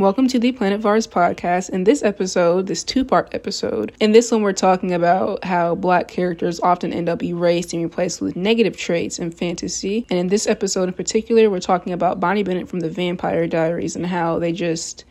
Welcome 0.00 0.28
to 0.28 0.38
the 0.38 0.52
Planet 0.52 0.80
Varz 0.80 1.06
podcast. 1.06 1.68
In 1.68 1.84
this 1.84 2.02
episode, 2.02 2.68
this 2.68 2.82
two 2.82 3.04
part 3.04 3.34
episode, 3.34 3.92
in 4.00 4.12
this 4.12 4.30
one, 4.32 4.40
we're 4.40 4.54
talking 4.54 4.94
about 4.94 5.44
how 5.44 5.74
black 5.74 6.08
characters 6.08 6.58
often 6.60 6.90
end 6.94 7.10
up 7.10 7.22
erased 7.22 7.74
and 7.74 7.82
replaced 7.82 8.22
with 8.22 8.34
negative 8.34 8.78
traits 8.78 9.18
in 9.18 9.30
fantasy. 9.30 10.06
And 10.08 10.18
in 10.18 10.28
this 10.28 10.46
episode 10.46 10.88
in 10.88 10.94
particular, 10.94 11.50
we're 11.50 11.60
talking 11.60 11.92
about 11.92 12.18
Bonnie 12.18 12.42
Bennett 12.42 12.66
from 12.66 12.80
the 12.80 12.88
Vampire 12.88 13.46
Diaries 13.46 13.94
and 13.94 14.06
how 14.06 14.38
they 14.38 14.52
just 14.52 15.04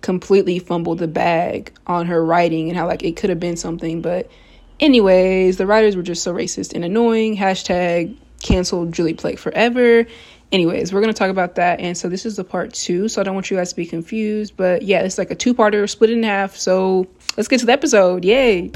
completely 0.00 0.58
fumbled 0.58 0.98
the 0.98 1.06
bag 1.06 1.72
on 1.86 2.06
her 2.06 2.26
writing 2.26 2.68
and 2.68 2.76
how, 2.76 2.88
like, 2.88 3.04
it 3.04 3.16
could 3.16 3.30
have 3.30 3.38
been 3.38 3.56
something. 3.56 4.02
But, 4.02 4.28
anyways, 4.80 5.58
the 5.58 5.66
writers 5.68 5.94
were 5.94 6.02
just 6.02 6.24
so 6.24 6.34
racist 6.34 6.74
and 6.74 6.84
annoying. 6.84 7.36
Hashtag 7.36 8.16
cancel 8.42 8.86
Julie 8.86 9.14
Plec 9.14 9.38
forever. 9.38 10.06
Anyways, 10.54 10.92
we're 10.92 11.00
going 11.00 11.12
to 11.12 11.18
talk 11.18 11.30
about 11.30 11.56
that. 11.56 11.80
And 11.80 11.98
so 11.98 12.08
this 12.08 12.24
is 12.24 12.36
the 12.36 12.44
part 12.44 12.72
two. 12.72 13.08
So 13.08 13.20
I 13.20 13.24
don't 13.24 13.34
want 13.34 13.50
you 13.50 13.56
guys 13.56 13.70
to 13.70 13.76
be 13.76 13.86
confused. 13.86 14.56
But 14.56 14.82
yeah, 14.82 15.00
it's 15.00 15.18
like 15.18 15.32
a 15.32 15.34
two 15.34 15.52
parter 15.52 15.90
split 15.90 16.10
in 16.10 16.22
half. 16.22 16.54
So 16.54 17.08
let's 17.36 17.48
get 17.48 17.58
to 17.58 17.66
the 17.66 17.72
episode. 17.72 18.24
Yay. 18.24 18.70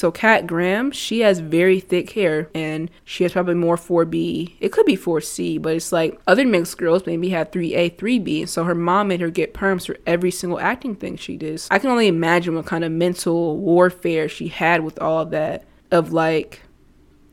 So 0.00 0.10
Kat 0.10 0.46
Graham, 0.46 0.92
she 0.92 1.20
has 1.20 1.40
very 1.40 1.78
thick 1.78 2.12
hair 2.12 2.48
and 2.54 2.90
she 3.04 3.22
has 3.24 3.34
probably 3.34 3.52
more 3.52 3.76
4B. 3.76 4.54
It 4.58 4.72
could 4.72 4.86
be 4.86 4.96
4C, 4.96 5.60
but 5.60 5.74
it's 5.74 5.92
like 5.92 6.18
other 6.26 6.46
mixed 6.46 6.78
girls 6.78 7.04
maybe 7.04 7.28
had 7.28 7.52
3A, 7.52 7.96
3B. 7.96 8.48
So 8.48 8.64
her 8.64 8.74
mom 8.74 9.08
made 9.08 9.20
her 9.20 9.28
get 9.28 9.52
perms 9.52 9.84
for 9.84 9.98
every 10.06 10.30
single 10.30 10.58
acting 10.58 10.96
thing 10.96 11.18
she 11.18 11.36
did. 11.36 11.60
I 11.70 11.78
can 11.78 11.90
only 11.90 12.06
imagine 12.06 12.54
what 12.54 12.64
kind 12.64 12.82
of 12.82 12.90
mental 12.90 13.58
warfare 13.58 14.26
she 14.26 14.48
had 14.48 14.82
with 14.84 14.98
all 15.02 15.18
of 15.18 15.32
that 15.32 15.66
of 15.90 16.14
like 16.14 16.62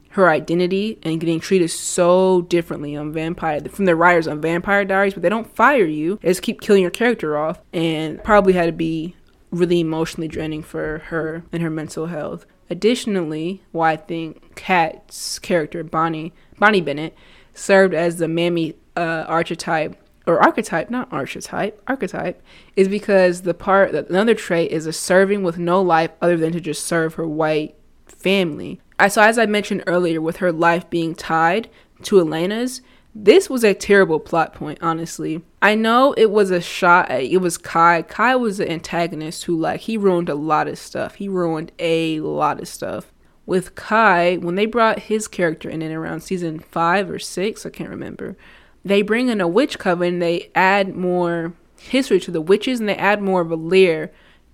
her 0.09 0.29
identity 0.29 0.99
and 1.03 1.21
getting 1.21 1.39
treated 1.39 1.69
so 1.69 2.41
differently 2.41 2.97
on 2.97 3.13
Vampire 3.13 3.61
from 3.61 3.85
the 3.85 3.95
writers 3.95 4.27
on 4.27 4.41
Vampire 4.41 4.83
Diaries, 4.83 5.13
but 5.13 5.23
they 5.23 5.29
don't 5.29 5.55
fire 5.55 5.85
you. 5.85 6.19
They 6.21 6.27
just 6.27 6.41
keep 6.41 6.59
killing 6.59 6.81
your 6.81 6.91
character 6.91 7.37
off 7.37 7.61
and 7.71 8.21
probably 8.25 8.51
had 8.51 8.65
to 8.65 8.73
be 8.73 9.15
really 9.51 9.79
emotionally 9.79 10.27
draining 10.27 10.63
for 10.63 11.03
her 11.05 11.45
and 11.53 11.63
her 11.63 11.69
mental 11.69 12.07
health. 12.07 12.45
Additionally, 12.69 13.61
why 13.71 13.93
I 13.93 13.97
think 13.97 14.55
Kat's 14.55 15.39
character 15.39 15.83
Bonnie 15.83 16.33
Bonnie 16.59 16.81
Bennett 16.81 17.15
served 17.53 17.93
as 17.93 18.17
the 18.17 18.27
mammy 18.27 18.75
uh, 18.95 19.25
archetype 19.27 19.95
or 20.25 20.41
archetype, 20.41 20.89
not 20.89 21.07
archetype, 21.11 21.81
archetype, 21.87 22.43
is 22.75 22.89
because 22.89 23.43
the 23.43 23.53
part 23.53 23.93
that 23.93 24.09
another 24.09 24.35
trait 24.35 24.71
is 24.71 24.85
a 24.85 24.91
serving 24.91 25.41
with 25.41 25.57
no 25.57 25.81
life 25.81 26.11
other 26.21 26.35
than 26.35 26.51
to 26.51 26.59
just 26.59 26.83
serve 26.83 27.13
her 27.13 27.25
white 27.25 27.75
family. 28.05 28.81
I 28.99 29.07
so 29.07 29.21
as 29.21 29.39
I 29.39 29.45
mentioned 29.45 29.83
earlier, 29.87 30.19
with 30.19 30.37
her 30.37 30.51
life 30.51 30.89
being 30.89 31.15
tied 31.15 31.69
to 32.03 32.19
Elena's, 32.19 32.81
this 33.23 33.49
was 33.49 33.63
a 33.63 33.73
terrible 33.73 34.19
plot 34.19 34.53
point, 34.53 34.77
honestly. 34.81 35.41
I 35.61 35.75
know 35.75 36.13
it 36.13 36.29
was 36.29 36.51
a 36.51 36.61
shot 36.61 37.09
at, 37.09 37.23
it 37.23 37.37
was 37.37 37.57
Kai. 37.57 38.03
Kai 38.03 38.35
was 38.35 38.57
the 38.57 38.69
antagonist 38.69 39.45
who, 39.45 39.57
like, 39.57 39.81
he 39.81 39.97
ruined 39.97 40.29
a 40.29 40.35
lot 40.35 40.67
of 40.67 40.77
stuff. 40.77 41.15
He 41.15 41.27
ruined 41.27 41.71
a 41.79 42.19
lot 42.19 42.59
of 42.59 42.67
stuff. 42.67 43.11
With 43.45 43.75
Kai, 43.75 44.37
when 44.37 44.55
they 44.55 44.65
brought 44.65 44.99
his 44.99 45.27
character 45.27 45.69
in, 45.69 45.81
in 45.81 45.91
around 45.91 46.21
season 46.21 46.59
five 46.59 47.09
or 47.09 47.17
six, 47.17 47.65
I 47.65 47.69
can't 47.69 47.89
remember, 47.89 48.37
they 48.85 49.01
bring 49.01 49.29
in 49.29 49.41
a 49.41 49.47
witch 49.47 49.79
coven, 49.79 50.19
they 50.19 50.51
add 50.53 50.95
more 50.95 51.53
history 51.79 52.19
to 52.21 52.31
the 52.31 52.41
witches, 52.41 52.79
and 52.79 52.87
they 52.87 52.95
add 52.95 53.21
more 53.21 53.41
of 53.41 53.51
a 53.51 53.55
layer 53.55 54.11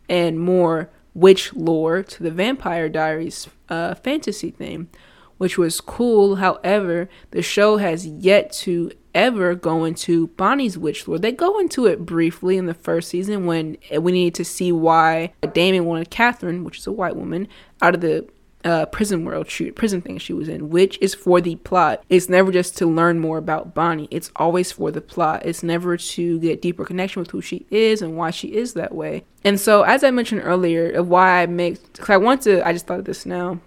and 0.08 0.40
more 0.40 0.90
witch 1.14 1.54
lore 1.54 2.02
to 2.04 2.24
the 2.24 2.32
Vampire 2.32 2.88
Diaries 2.88 3.50
uh, 3.70 3.96
fantasy 3.96 4.52
theme 4.52 4.90
which 5.44 5.58
was 5.58 5.82
cool. 5.82 6.38
However, 6.38 7.10
the 7.32 7.42
show 7.42 7.76
has 7.76 8.08
yet 8.08 8.54
to 8.64 8.94
ever 9.14 9.56
go 9.56 9.84
into 9.84 10.28
Bonnie's 10.28 10.78
witch 10.78 11.06
lore. 11.06 11.20
They 11.20 11.34
go 11.34 11.60
into 11.60 11.86
it 11.86 12.06
briefly 12.06 12.56
in 12.56 12.66
the 12.66 12.74
first 12.74 13.10
season 13.10 13.46
when 13.46 13.76
we 13.92 14.14
needed 14.14 14.36
to 14.36 14.46
see 14.46 14.72
why 14.72 15.34
Damon 15.52 15.84
wanted 15.84 16.10
Catherine, 16.10 16.64
which 16.64 16.78
is 16.78 16.88
a 16.88 16.94
white 16.94 17.18
woman, 17.18 17.50
out 17.82 17.94
of 17.94 18.00
the 18.00 18.26
uh, 18.64 18.86
prison 18.86 19.26
world 19.26 19.50
shoot 19.50 19.76
prison 19.76 20.02
thing 20.02 20.18
she 20.18 20.32
was 20.32 20.48
in, 20.48 20.70
which 20.70 20.98
is 21.02 21.14
for 21.14 21.42
the 21.42 21.58
plot. 21.58 22.02
It's 22.08 22.30
never 22.30 22.50
just 22.50 22.78
to 22.78 22.86
learn 22.86 23.20
more 23.20 23.38
about 23.38 23.76
Bonnie. 23.76 24.08
It's 24.12 24.32
always 24.38 24.72
for 24.72 24.92
the 24.92 25.02
plot. 25.02 25.46
It's 25.46 25.62
never 25.62 25.98
to 25.98 26.40
get 26.40 26.62
deeper 26.62 26.86
connection 26.86 27.20
with 27.20 27.32
who 27.32 27.42
she 27.42 27.66
is 27.70 28.02
and 28.02 28.16
why 28.16 28.32
she 28.32 28.54
is 28.54 28.76
that 28.76 28.96
way. 28.96 29.26
And 29.44 29.60
so, 29.60 29.82
as 29.82 30.06
I 30.06 30.12
mentioned 30.12 30.40
earlier, 30.46 30.90
of 30.92 31.10
why 31.10 31.42
I 31.42 31.48
make, 31.48 31.92
because 31.92 32.12
I 32.12 32.16
want 32.16 32.44
to, 32.44 32.66
I 32.66 32.72
just 32.72 32.88
thought 32.88 33.00
of 33.00 33.06
this 33.06 33.26
now 33.26 33.60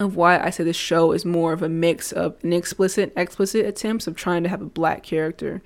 of 0.00 0.16
why 0.16 0.38
I 0.38 0.50
say 0.50 0.64
this 0.64 0.76
show 0.76 1.12
is 1.12 1.24
more 1.24 1.52
of 1.52 1.62
a 1.62 1.68
mix 1.68 2.10
of 2.10 2.36
an 2.42 2.52
explicit, 2.52 3.12
explicit 3.16 3.66
attempts 3.66 4.06
of 4.06 4.16
trying 4.16 4.42
to 4.42 4.48
have 4.48 4.62
a 4.62 4.66
black 4.66 5.02
character. 5.02 5.62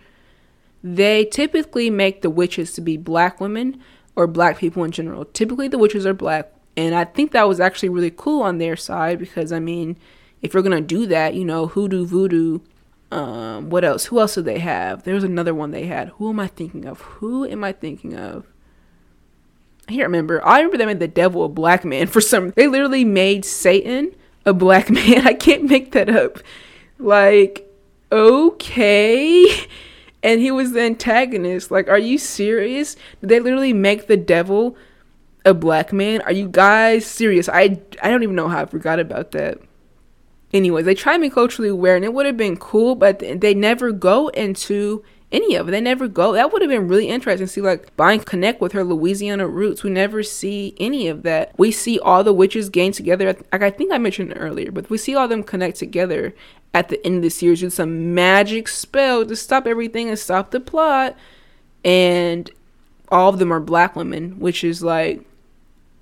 They 0.82 1.24
typically 1.24 1.88
make 1.88 2.20
the 2.20 2.28
witches 2.28 2.72
to 2.72 2.80
be 2.80 2.96
black 2.96 3.40
women 3.40 3.80
or 4.16 4.26
black 4.26 4.58
people 4.58 4.84
in 4.84 4.90
general. 4.90 5.24
Typically, 5.24 5.68
the 5.68 5.78
witches 5.78 6.04
are 6.04 6.12
black, 6.12 6.52
and 6.76 6.94
I 6.94 7.04
think 7.04 7.30
that 7.30 7.48
was 7.48 7.60
actually 7.60 7.88
really 7.88 8.10
cool 8.10 8.42
on 8.42 8.58
their 8.58 8.76
side 8.76 9.18
because 9.18 9.52
I 9.52 9.60
mean, 9.60 9.96
if 10.42 10.52
you're 10.52 10.62
gonna 10.64 10.80
do 10.80 11.06
that, 11.06 11.34
you 11.34 11.44
know, 11.44 11.68
hoodoo, 11.68 12.04
voodoo. 12.04 12.58
Um, 13.12 13.70
what 13.70 13.84
else? 13.84 14.06
Who 14.06 14.18
else 14.18 14.34
did 14.34 14.44
they 14.44 14.58
have? 14.58 15.04
There 15.04 15.14
was 15.14 15.22
another 15.22 15.54
one 15.54 15.70
they 15.70 15.86
had. 15.86 16.08
Who 16.08 16.28
am 16.30 16.40
I 16.40 16.48
thinking 16.48 16.84
of? 16.84 17.00
Who 17.00 17.46
am 17.46 17.62
I 17.62 17.70
thinking 17.70 18.16
of? 18.16 18.44
I 19.86 19.92
can't 19.92 20.02
remember. 20.02 20.44
I 20.44 20.56
remember 20.56 20.78
they 20.78 20.86
made 20.86 20.98
the 20.98 21.06
devil 21.06 21.44
a 21.44 21.48
black 21.48 21.84
man 21.84 22.06
for 22.08 22.20
some. 22.20 22.50
They 22.50 22.66
literally 22.66 23.04
made 23.04 23.44
Satan 23.44 24.16
a 24.46 24.52
black 24.52 24.90
man. 24.90 25.26
I 25.26 25.34
can't 25.34 25.64
make 25.64 25.92
that 25.92 26.08
up. 26.08 26.38
Like, 26.98 27.68
okay. 28.10 29.46
And 30.22 30.40
he 30.40 30.50
was 30.50 30.72
the 30.72 30.80
antagonist. 30.80 31.70
Like, 31.70 31.88
are 31.88 31.98
you 31.98 32.18
serious? 32.18 32.96
Did 33.20 33.28
they 33.28 33.40
literally 33.40 33.72
make 33.72 34.06
the 34.06 34.16
devil 34.16 34.76
a 35.44 35.52
black 35.52 35.92
man? 35.92 36.22
Are 36.22 36.32
you 36.32 36.48
guys 36.48 37.04
serious? 37.06 37.48
I, 37.48 37.80
I 38.02 38.10
don't 38.10 38.22
even 38.22 38.34
know 38.34 38.48
how 38.48 38.62
I 38.62 38.66
forgot 38.66 38.98
about 38.98 39.32
that. 39.32 39.58
Anyways, 40.52 40.84
they 40.84 40.94
tried 40.94 41.20
me 41.20 41.30
culturally 41.30 41.68
aware, 41.68 41.96
and 41.96 42.04
it 42.04 42.14
would 42.14 42.26
have 42.26 42.36
been 42.36 42.56
cool, 42.56 42.94
but 42.94 43.18
they 43.18 43.54
never 43.54 43.90
go 43.90 44.28
into 44.28 45.02
any 45.34 45.56
of 45.56 45.68
it. 45.68 45.72
They 45.72 45.80
never 45.80 46.06
go. 46.08 46.32
That 46.32 46.52
would 46.52 46.62
have 46.62 46.70
been 46.70 46.88
really 46.88 47.08
interesting 47.08 47.46
to 47.46 47.52
see 47.52 47.60
like 47.60 47.94
Bonnie 47.96 48.20
connect 48.20 48.60
with 48.60 48.72
her 48.72 48.84
Louisiana 48.84 49.48
roots. 49.48 49.82
We 49.82 49.90
never 49.90 50.22
see 50.22 50.74
any 50.78 51.08
of 51.08 51.24
that. 51.24 51.52
We 51.58 51.72
see 51.72 51.98
all 51.98 52.22
the 52.22 52.32
witches 52.32 52.70
gang 52.70 52.92
together. 52.92 53.26
Like 53.26 53.62
I 53.62 53.70
think 53.70 53.92
I 53.92 53.98
mentioned 53.98 54.32
earlier, 54.36 54.70
but 54.70 54.88
we 54.88 54.96
see 54.96 55.14
all 55.14 55.28
them 55.28 55.42
connect 55.42 55.78
together 55.78 56.34
at 56.72 56.88
the 56.88 57.04
end 57.04 57.16
of 57.16 57.22
the 57.22 57.30
series 57.30 57.62
with 57.62 57.74
some 57.74 58.14
magic 58.14 58.68
spell 58.68 59.26
to 59.26 59.36
stop 59.36 59.66
everything 59.66 60.08
and 60.08 60.18
stop 60.18 60.50
the 60.50 60.60
plot. 60.60 61.16
And 61.84 62.50
all 63.08 63.28
of 63.28 63.38
them 63.38 63.52
are 63.52 63.60
black 63.60 63.96
women, 63.96 64.38
which 64.38 64.62
is 64.64 64.82
like 64.82 65.24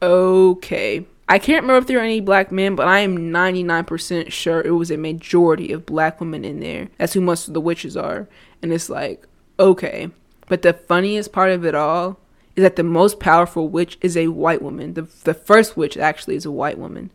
okay. 0.02 1.06
I 1.28 1.38
can't 1.38 1.62
remember 1.62 1.78
if 1.78 1.86
there 1.86 1.98
are 1.98 2.04
any 2.04 2.20
black 2.20 2.52
men, 2.52 2.74
but 2.74 2.88
I 2.88 2.98
am 2.98 3.16
99% 3.16 4.30
sure 4.30 4.60
it 4.60 4.72
was 4.72 4.90
a 4.90 4.98
majority 4.98 5.72
of 5.72 5.86
black 5.86 6.20
women 6.20 6.44
in 6.44 6.60
there. 6.60 6.90
That's 6.98 7.14
who 7.14 7.22
most 7.22 7.48
of 7.48 7.54
the 7.54 7.60
witches 7.60 7.96
are. 7.96 8.28
And 8.62 8.72
it's 8.72 8.88
like, 8.88 9.26
okay. 9.58 10.08
But 10.48 10.62
the 10.62 10.72
funniest 10.72 11.32
part 11.32 11.50
of 11.50 11.64
it 11.64 11.74
all 11.74 12.18
is 12.56 12.62
that 12.62 12.76
the 12.76 12.82
most 12.82 13.18
powerful 13.18 13.68
witch 13.68 13.98
is 14.00 14.16
a 14.16 14.28
white 14.28 14.62
woman. 14.62 14.94
The, 14.94 15.02
the 15.24 15.34
first 15.34 15.76
witch 15.76 15.96
actually 15.96 16.36
is 16.36 16.44
a 16.44 16.50
white 16.50 16.78
woman. 16.78 17.10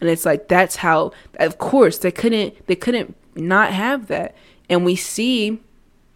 And 0.00 0.10
it's 0.10 0.26
like 0.26 0.48
that's 0.48 0.76
how 0.76 1.12
of 1.40 1.58
course 1.58 1.98
they 1.98 2.10
couldn't 2.10 2.66
they 2.66 2.76
couldn't 2.76 3.16
not 3.34 3.72
have 3.72 4.08
that. 4.08 4.34
And 4.68 4.84
we 4.84 4.94
see 4.94 5.60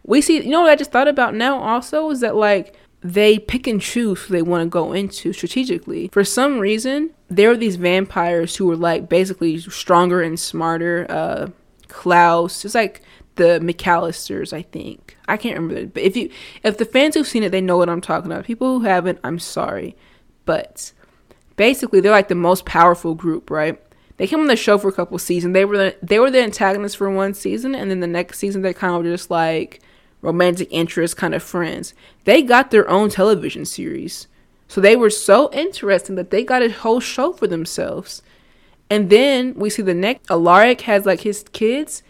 we 0.04 0.20
see 0.20 0.36
you 0.36 0.50
know 0.50 0.62
what 0.62 0.70
I 0.70 0.76
just 0.76 0.92
thought 0.92 1.08
about 1.08 1.34
now 1.34 1.58
also 1.58 2.10
is 2.10 2.20
that 2.20 2.36
like 2.36 2.76
they 3.00 3.38
pick 3.38 3.66
and 3.66 3.80
choose 3.80 4.22
who 4.22 4.34
they 4.34 4.42
want 4.42 4.62
to 4.62 4.68
go 4.68 4.92
into 4.92 5.32
strategically. 5.32 6.10
For 6.12 6.22
some 6.22 6.58
reason, 6.58 7.10
there 7.28 7.50
are 7.50 7.56
these 7.56 7.76
vampires 7.76 8.56
who 8.56 8.70
are 8.70 8.76
like 8.76 9.08
basically 9.08 9.58
stronger 9.58 10.20
and 10.22 10.38
smarter. 10.38 11.06
Uh 11.08 11.48
Klaus, 11.88 12.64
it's 12.64 12.74
like 12.74 13.03
the 13.36 13.60
McAllisters, 13.60 14.53
I 14.53 14.62
think. 14.62 15.16
I 15.28 15.36
can't 15.36 15.59
remember, 15.59 15.86
but 15.86 16.03
if 16.03 16.16
you 16.16 16.30
if 16.62 16.78
the 16.78 16.84
fans 16.84 17.15
who've 17.15 17.27
seen 17.27 17.42
it, 17.42 17.50
they 17.50 17.60
know 17.60 17.77
what 17.77 17.88
I'm 17.88 18.00
talking 18.00 18.30
about. 18.30 18.44
People 18.44 18.78
who 18.78 18.84
haven't, 18.84 19.18
I'm 19.24 19.38
sorry, 19.38 19.97
but 20.44 20.92
basically 21.56 22.00
they're 22.00 22.10
like 22.10 22.28
the 22.28 22.34
most 22.34 22.65
powerful 22.65 23.15
group, 23.15 23.50
right? 23.50 23.80
They 24.16 24.27
came 24.27 24.41
on 24.41 24.48
the 24.48 24.56
show 24.56 24.77
for 24.77 24.88
a 24.88 24.92
couple 24.92 25.18
seasons. 25.18 25.54
They 25.54 25.65
were 25.65 25.78
the, 25.78 25.97
they 26.03 26.18
were 26.18 26.30
the 26.30 26.42
antagonists 26.42 26.94
for 26.94 27.10
one 27.10 27.32
season, 27.32 27.74
and 27.74 27.91
then 27.91 28.00
the 28.00 28.06
next 28.06 28.38
season 28.38 28.62
they 28.62 28.74
kind 28.74 28.94
of 28.94 29.03
were 29.03 29.10
just 29.10 29.30
like 29.30 29.80
romantic 30.21 30.68
interest 30.71 31.16
kind 31.16 31.34
of 31.34 31.42
friends. 31.42 31.94
They 32.24 32.42
got 32.42 32.71
their 32.71 32.88
own 32.88 33.09
television 33.09 33.65
series. 33.65 34.27
So 34.68 34.80
they 34.80 34.94
were 34.94 35.10
so 35.10 35.50
interesting 35.53 36.16
that 36.16 36.30
they 36.30 36.44
got 36.44 36.62
a 36.62 36.71
whole 36.71 37.00
show 37.00 37.32
for 37.32 37.47
themselves. 37.47 38.22
And 38.88 39.09
then 39.09 39.54
we 39.54 39.71
see 39.71 39.82
the 39.82 39.94
next 39.94 40.30
Alaric 40.30 40.82
has 40.82 41.06
like 41.06 41.22
his 41.22 41.44
kids 41.53 42.03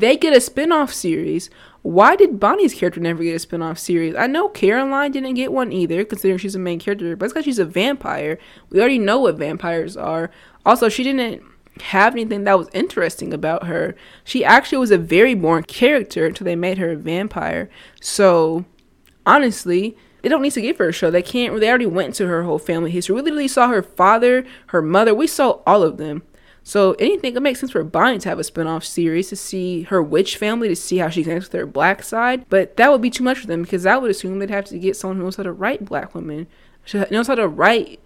they 0.00 0.16
get 0.16 0.36
a 0.36 0.40
spin-off 0.40 0.92
series. 0.92 1.50
Why 1.82 2.16
did 2.16 2.40
Bonnie's 2.40 2.74
character 2.74 3.00
never 3.00 3.22
get 3.22 3.36
a 3.36 3.38
spin-off 3.38 3.78
series? 3.78 4.14
I 4.14 4.26
know 4.26 4.48
Caroline 4.48 5.12
didn't 5.12 5.34
get 5.34 5.52
one 5.52 5.72
either, 5.72 6.04
considering 6.04 6.38
she's 6.38 6.54
a 6.54 6.58
main 6.58 6.78
character, 6.78 7.14
but 7.16 7.26
it's 7.26 7.34
because 7.34 7.44
she's 7.44 7.58
a 7.58 7.64
vampire. 7.64 8.38
We 8.70 8.80
already 8.80 8.98
know 8.98 9.20
what 9.20 9.36
vampires 9.36 9.96
are. 9.96 10.30
Also, 10.64 10.88
she 10.88 11.02
didn't 11.02 11.42
have 11.80 12.14
anything 12.14 12.44
that 12.44 12.58
was 12.58 12.68
interesting 12.72 13.34
about 13.34 13.66
her. 13.66 13.94
She 14.22 14.44
actually 14.44 14.78
was 14.78 14.90
a 14.90 14.98
very 14.98 15.34
boring 15.34 15.64
character 15.64 16.24
until 16.26 16.44
they 16.44 16.56
made 16.56 16.78
her 16.78 16.92
a 16.92 16.96
vampire. 16.96 17.68
So, 18.00 18.64
honestly, 19.26 19.96
they 20.22 20.28
don't 20.30 20.40
need 20.40 20.52
to 20.52 20.62
give 20.62 20.78
her 20.78 20.88
a 20.88 20.92
show. 20.92 21.10
They 21.10 21.20
can't. 21.20 21.60
They 21.60 21.68
already 21.68 21.84
went 21.84 22.08
into 22.08 22.26
her 22.26 22.44
whole 22.44 22.58
family 22.58 22.90
history. 22.90 23.14
We 23.14 23.22
literally 23.22 23.48
saw 23.48 23.68
her 23.68 23.82
father, 23.82 24.46
her 24.68 24.80
mother. 24.80 25.14
We 25.14 25.26
saw 25.26 25.60
all 25.66 25.82
of 25.82 25.98
them. 25.98 26.22
So 26.66 26.92
anything 26.92 27.36
it 27.36 27.42
makes 27.42 27.60
sense 27.60 27.72
for 27.72 27.84
Bonnie 27.84 28.18
to 28.18 28.28
have 28.30 28.38
a 28.38 28.42
spinoff 28.42 28.84
series 28.84 29.28
to 29.28 29.36
see 29.36 29.82
her 29.82 30.02
witch 30.02 30.38
family, 30.38 30.68
to 30.68 30.74
see 30.74 30.96
how 30.96 31.10
she 31.10 31.22
connects 31.22 31.52
with 31.52 31.60
her 31.60 31.66
black 31.66 32.02
side. 32.02 32.46
But 32.48 32.78
that 32.78 32.90
would 32.90 33.02
be 33.02 33.10
too 33.10 33.22
much 33.22 33.38
for 33.38 33.46
them 33.46 33.62
because 33.62 33.84
I 33.84 33.98
would 33.98 34.10
assume 34.10 34.38
they'd 34.38 34.48
have 34.48 34.64
to 34.66 34.78
get 34.78 34.96
someone 34.96 35.18
who 35.18 35.24
knows 35.24 35.36
how 35.36 35.42
to 35.42 35.52
write 35.52 35.84
black 35.84 36.14
women, 36.14 36.46
who 36.90 37.04
knows 37.10 37.26
how 37.26 37.34
to 37.34 37.46
write. 37.46 38.00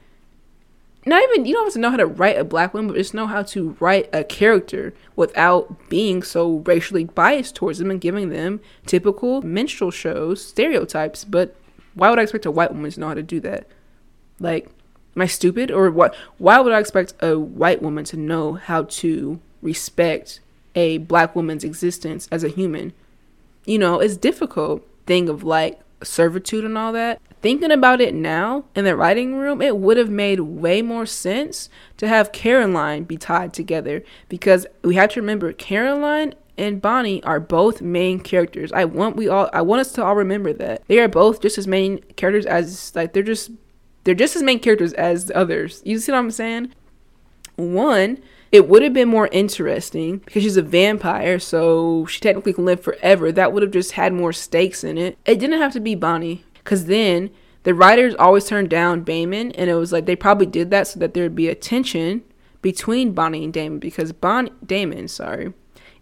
Not 1.07 1.23
even 1.23 1.47
you 1.47 1.55
don't 1.55 1.67
have 1.67 1.73
to 1.75 1.79
know 1.79 1.91
how 1.91 1.97
to 1.99 2.07
write 2.07 2.37
a 2.37 2.45
black 2.45 2.75
woman, 2.75 2.89
but 2.89 2.99
just 2.99 3.15
know 3.15 3.29
how 3.29 3.45
to 3.45 3.77
write 3.79 4.11
a 4.13 4.25
character 4.25 4.93
without 5.15 5.89
being 5.89 6.25
so 6.25 6.57
racially 6.67 7.05
biased 7.05 7.55
towards 7.55 7.79
them 7.79 7.93
and 7.93 8.01
giving 8.01 8.31
them 8.31 8.61
typical 8.87 9.41
minstrel 9.41 9.93
shows 9.93 10.45
stereotypes. 10.45 11.25
But 11.25 11.55
why 11.95 12.11
would 12.11 12.19
I 12.19 12.23
expect 12.23 12.45
a 12.45 12.51
white 12.51 12.73
woman 12.73 12.91
to 12.91 13.01
know 13.01 13.09
how 13.09 13.15
to 13.15 13.23
do 13.23 13.39
that? 13.41 13.69
Like 14.41 14.69
Am 15.17 15.23
I 15.23 15.27
stupid? 15.27 15.71
Or 15.71 15.91
what? 15.91 16.15
Why 16.39 16.61
would 16.61 16.73
I 16.73 16.79
expect 16.79 17.15
a 17.21 17.39
white 17.39 17.83
woman 17.83 18.05
to 18.05 18.17
know 18.17 18.55
how 18.55 18.85
to 18.85 19.41
respect 19.63 20.41
a 20.75 20.99
black 20.99 21.35
woman's 21.35 21.65
existence 21.65 22.29
as 22.31 22.45
a 22.45 22.49
human? 22.49 22.93
You 23.65 23.79
know, 23.79 24.01
it's 24.01 24.17
difficult 24.17 24.87
thing 25.07 25.29
of 25.29 25.43
like 25.43 25.81
servitude 26.03 26.65
and 26.65 26.79
all 26.79 26.93
that. 26.93 27.21
Thinking 27.41 27.71
about 27.71 28.01
it 28.01 28.15
now 28.15 28.65
in 28.75 28.85
the 28.85 28.97
writing 28.97 29.37
room, 29.37 29.63
it 29.63 29.77
would 29.77 29.97
have 29.97 30.11
made 30.11 30.41
way 30.41 30.83
more 30.83 31.07
sense 31.07 31.69
to 31.97 32.09
have 32.09 32.33
Caroline 32.33 33.05
be 33.05 33.17
tied 33.17 33.53
together 33.53 34.03
because 34.29 34.67
we 34.83 34.97
have 34.97 35.11
to 35.11 35.21
remember 35.21 35.53
Caroline 35.53 36.35
and 36.57 36.83
Bonnie 36.83 37.23
are 37.23 37.39
both 37.39 37.81
main 37.81 38.19
characters. 38.19 38.73
I 38.73 38.85
want 38.85 39.15
we 39.17 39.29
all 39.29 39.49
I 39.53 39.63
want 39.63 39.81
us 39.81 39.93
to 39.93 40.05
all 40.05 40.17
remember 40.17 40.53
that. 40.55 40.83
They 40.89 40.99
are 40.99 41.09
both 41.09 41.41
just 41.41 41.57
as 41.59 41.69
main 41.69 41.99
characters 42.17 42.45
as 42.45 42.93
like 42.97 43.13
they're 43.13 43.23
just 43.23 43.53
they're 44.09 44.15
just 44.15 44.37
as 44.37 44.43
main 44.43 44.59
characters 44.59 44.95
as 44.95 45.27
the 45.27 45.37
others. 45.37 45.83
You 45.85 45.99
see 45.99 46.11
what 46.13 46.17
I'm 46.17 46.31
saying? 46.31 46.73
One, 47.57 48.17
it 48.51 48.67
would 48.67 48.83
have 48.83 48.95
been 48.95 49.11
more 49.11 49.29
interesting 49.33 50.17
because 50.17 50.45
she's 50.45 50.57
a 50.57 50.63
vampire, 50.63 51.39
so 51.39 52.07
she 52.07 52.19
technically 52.19 52.55
can 52.55 52.65
live 52.65 52.81
forever. 52.81 53.31
That 53.31 53.53
would 53.53 53.63
have 53.63 53.71
just 53.71 53.93
had 53.93 54.15
more 54.15 54.33
stakes 54.33 54.83
in 54.83 54.97
it. 54.97 55.19
It 55.27 55.39
didn't 55.39 55.61
have 55.61 55.75
to 55.75 55.81
be 55.81 55.95
Bonnie 55.95 56.43
because 56.55 56.87
then 56.87 57.29
the 57.65 57.75
writers 57.75 58.15
always 58.15 58.47
turned 58.47 58.71
down 58.71 59.05
Damon, 59.05 59.53
and 59.53 59.69
it 59.69 59.75
was 59.75 59.93
like 59.93 60.07
they 60.07 60.17
probably 60.17 60.47
did 60.47 60.71
that 60.71 60.87
so 60.87 61.01
that 61.01 61.13
there 61.13 61.25
would 61.25 61.37
be 61.37 61.49
a 61.49 61.55
tension 61.55 62.23
between 62.63 63.13
Bonnie 63.13 63.45
and 63.45 63.53
Damon 63.53 63.79
because 63.79 64.13
Bonnie 64.13 64.53
Damon, 64.65 65.09
sorry, 65.09 65.53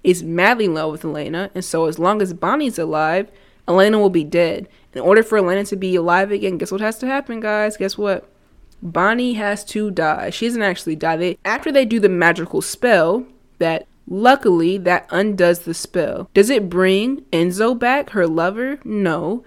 is 0.04 0.22
madly 0.22 0.66
in 0.66 0.74
love 0.74 0.92
with 0.92 1.04
Elena, 1.04 1.50
and 1.56 1.64
so 1.64 1.86
as 1.86 1.98
long 1.98 2.22
as 2.22 2.34
Bonnie's 2.34 2.78
alive, 2.78 3.32
Elena 3.68 3.98
will 3.98 4.10
be 4.10 4.24
dead. 4.24 4.68
In 4.94 5.00
order 5.00 5.22
for 5.22 5.38
Elena 5.38 5.64
to 5.64 5.76
be 5.76 5.94
alive 5.96 6.30
again, 6.30 6.58
guess 6.58 6.72
what 6.72 6.80
has 6.80 6.98
to 6.98 7.06
happen, 7.06 7.40
guys? 7.40 7.76
Guess 7.76 7.98
what? 7.98 8.28
Bonnie 8.82 9.34
has 9.34 9.64
to 9.66 9.90
die. 9.90 10.30
She 10.30 10.46
doesn't 10.46 10.62
actually 10.62 10.96
die. 10.96 11.16
They 11.16 11.38
after 11.44 11.72
they 11.72 11.84
do 11.84 12.00
the 12.00 12.08
magical 12.08 12.62
spell 12.62 13.26
that 13.58 13.86
luckily 14.08 14.78
that 14.78 15.06
undoes 15.10 15.60
the 15.60 15.74
spell. 15.74 16.30
Does 16.34 16.50
it 16.50 16.68
bring 16.68 17.22
Enzo 17.32 17.78
back, 17.78 18.10
her 18.10 18.26
lover? 18.26 18.78
No. 18.84 19.44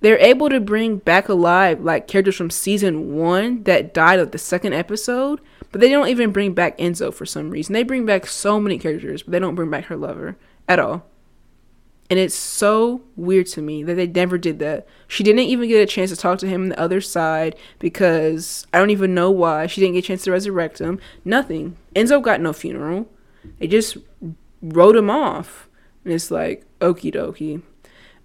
They're 0.00 0.18
able 0.18 0.48
to 0.48 0.60
bring 0.60 0.96
back 0.98 1.28
alive 1.28 1.80
like 1.80 2.08
characters 2.08 2.36
from 2.36 2.50
season 2.50 3.14
one 3.14 3.62
that 3.64 3.94
died 3.94 4.18
of 4.18 4.32
the 4.32 4.38
second 4.38 4.72
episode, 4.72 5.40
but 5.70 5.80
they 5.80 5.88
don't 5.88 6.08
even 6.08 6.32
bring 6.32 6.54
back 6.54 6.76
Enzo 6.78 7.14
for 7.14 7.24
some 7.24 7.50
reason. 7.50 7.72
They 7.72 7.84
bring 7.84 8.04
back 8.04 8.26
so 8.26 8.58
many 8.58 8.78
characters, 8.78 9.22
but 9.22 9.30
they 9.30 9.38
don't 9.38 9.54
bring 9.54 9.70
back 9.70 9.84
her 9.84 9.96
lover 9.96 10.36
at 10.68 10.80
all. 10.80 11.06
And 12.12 12.18
it's 12.18 12.34
so 12.34 13.00
weird 13.16 13.46
to 13.46 13.62
me 13.62 13.82
that 13.84 13.94
they 13.94 14.06
never 14.06 14.36
did 14.36 14.58
that. 14.58 14.86
She 15.08 15.24
didn't 15.24 15.44
even 15.44 15.66
get 15.66 15.80
a 15.80 15.86
chance 15.86 16.10
to 16.10 16.16
talk 16.16 16.38
to 16.40 16.46
him 16.46 16.64
on 16.64 16.68
the 16.68 16.78
other 16.78 17.00
side 17.00 17.56
because 17.78 18.66
I 18.70 18.78
don't 18.78 18.90
even 18.90 19.14
know 19.14 19.30
why. 19.30 19.66
She 19.66 19.80
didn't 19.80 19.94
get 19.94 20.04
a 20.04 20.08
chance 20.08 20.24
to 20.24 20.30
resurrect 20.30 20.78
him. 20.78 21.00
Nothing. 21.24 21.78
Enzo 21.96 22.20
got 22.20 22.42
no 22.42 22.52
funeral. 22.52 23.08
They 23.58 23.66
just 23.66 23.96
wrote 24.60 24.94
him 24.94 25.08
off. 25.08 25.70
And 26.04 26.12
it's 26.12 26.30
like, 26.30 26.66
okie 26.80 27.14
dokie. 27.14 27.62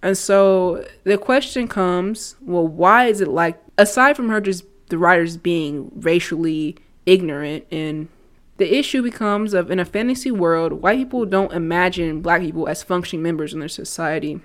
And 0.02 0.18
so 0.18 0.86
the 1.06 1.18
question 1.18 1.70
comes 1.70 2.36
well, 2.42 2.68
why 2.68 3.06
is 3.06 3.22
it 3.22 3.30
like, 3.30 3.58
aside 3.78 4.18
from 4.18 4.28
her 4.28 4.42
just 4.42 4.66
the 4.90 4.98
writers 4.98 5.38
being 5.38 5.94
racially 5.96 6.76
ignorant 7.06 7.66
and 7.72 8.10
the 8.58 8.78
issue 8.78 9.02
becomes 9.02 9.54
of 9.54 9.72
in 9.72 9.80
a 9.80 9.86
fantasy 9.86 10.32
world, 10.32 10.74
white 10.74 10.98
people 10.98 11.26
don't 11.26 11.54
imagine 11.54 12.22
black 12.22 12.42
people 12.42 12.68
as 12.68 12.84
functioning 12.84 13.24
members 13.24 13.54
in 13.54 13.60
their 13.60 13.70
society. 13.70 14.42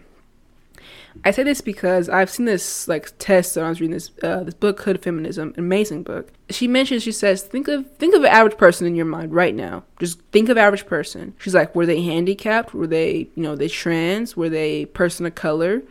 I 1.25 1.31
say 1.31 1.43
this 1.43 1.61
because 1.61 2.09
I've 2.09 2.31
seen 2.31 2.47
this 2.47 2.89
like 2.89 3.17
test 3.19 3.55
that 3.55 3.65
I 3.65 3.69
was 3.69 3.81
reading 3.81 3.95
this 3.95 4.11
uh, 4.23 4.45
this 4.45 4.55
book 4.55 4.81
Hood 4.81 5.03
Feminism, 5.03 5.55
amazing 5.57 6.03
book. 6.03 6.33
She 6.51 6.67
mentions 6.67 7.03
she 7.03 7.13
says 7.13 7.43
think 7.43 7.69
of 7.69 7.91
think 7.97 8.15
of 8.15 8.23
an 8.23 8.29
average 8.29 8.57
person 8.57 8.87
in 8.87 8.95
your 8.95 9.05
mind 9.05 9.35
right 9.35 9.55
now. 9.55 9.85
Just 9.99 10.21
think 10.33 10.49
of 10.49 10.57
average 10.57 10.87
person. 10.87 11.35
She's 11.39 11.55
like 11.55 11.75
were 11.75 11.87
they 11.87 12.01
handicapped? 12.03 12.73
Were 12.73 12.87
they 12.87 13.29
you 13.35 13.43
know 13.43 13.57
they 13.57 13.69
trans? 13.69 14.37
Were 14.37 14.49
they 14.49 14.87
person 14.87 15.27
of 15.27 15.35
color? 15.35 15.83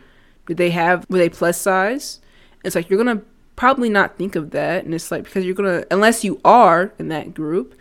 Did 0.46 0.56
they 0.56 0.70
have 0.70 1.08
were 1.08 1.18
they 1.18 1.28
plus 1.28 1.60
size? 1.60 2.20
It's 2.64 2.74
like 2.74 2.90
you're 2.90 3.02
gonna 3.02 3.22
probably 3.54 3.88
not 3.88 4.18
think 4.18 4.34
of 4.34 4.50
that, 4.50 4.84
and 4.84 4.94
it's 4.94 5.10
like 5.10 5.24
because 5.24 5.44
you're 5.44 5.54
gonna 5.54 5.84
unless 5.90 6.24
you 6.24 6.40
are 6.44 6.92
in 6.98 7.08
that 7.08 7.32
group, 7.32 7.80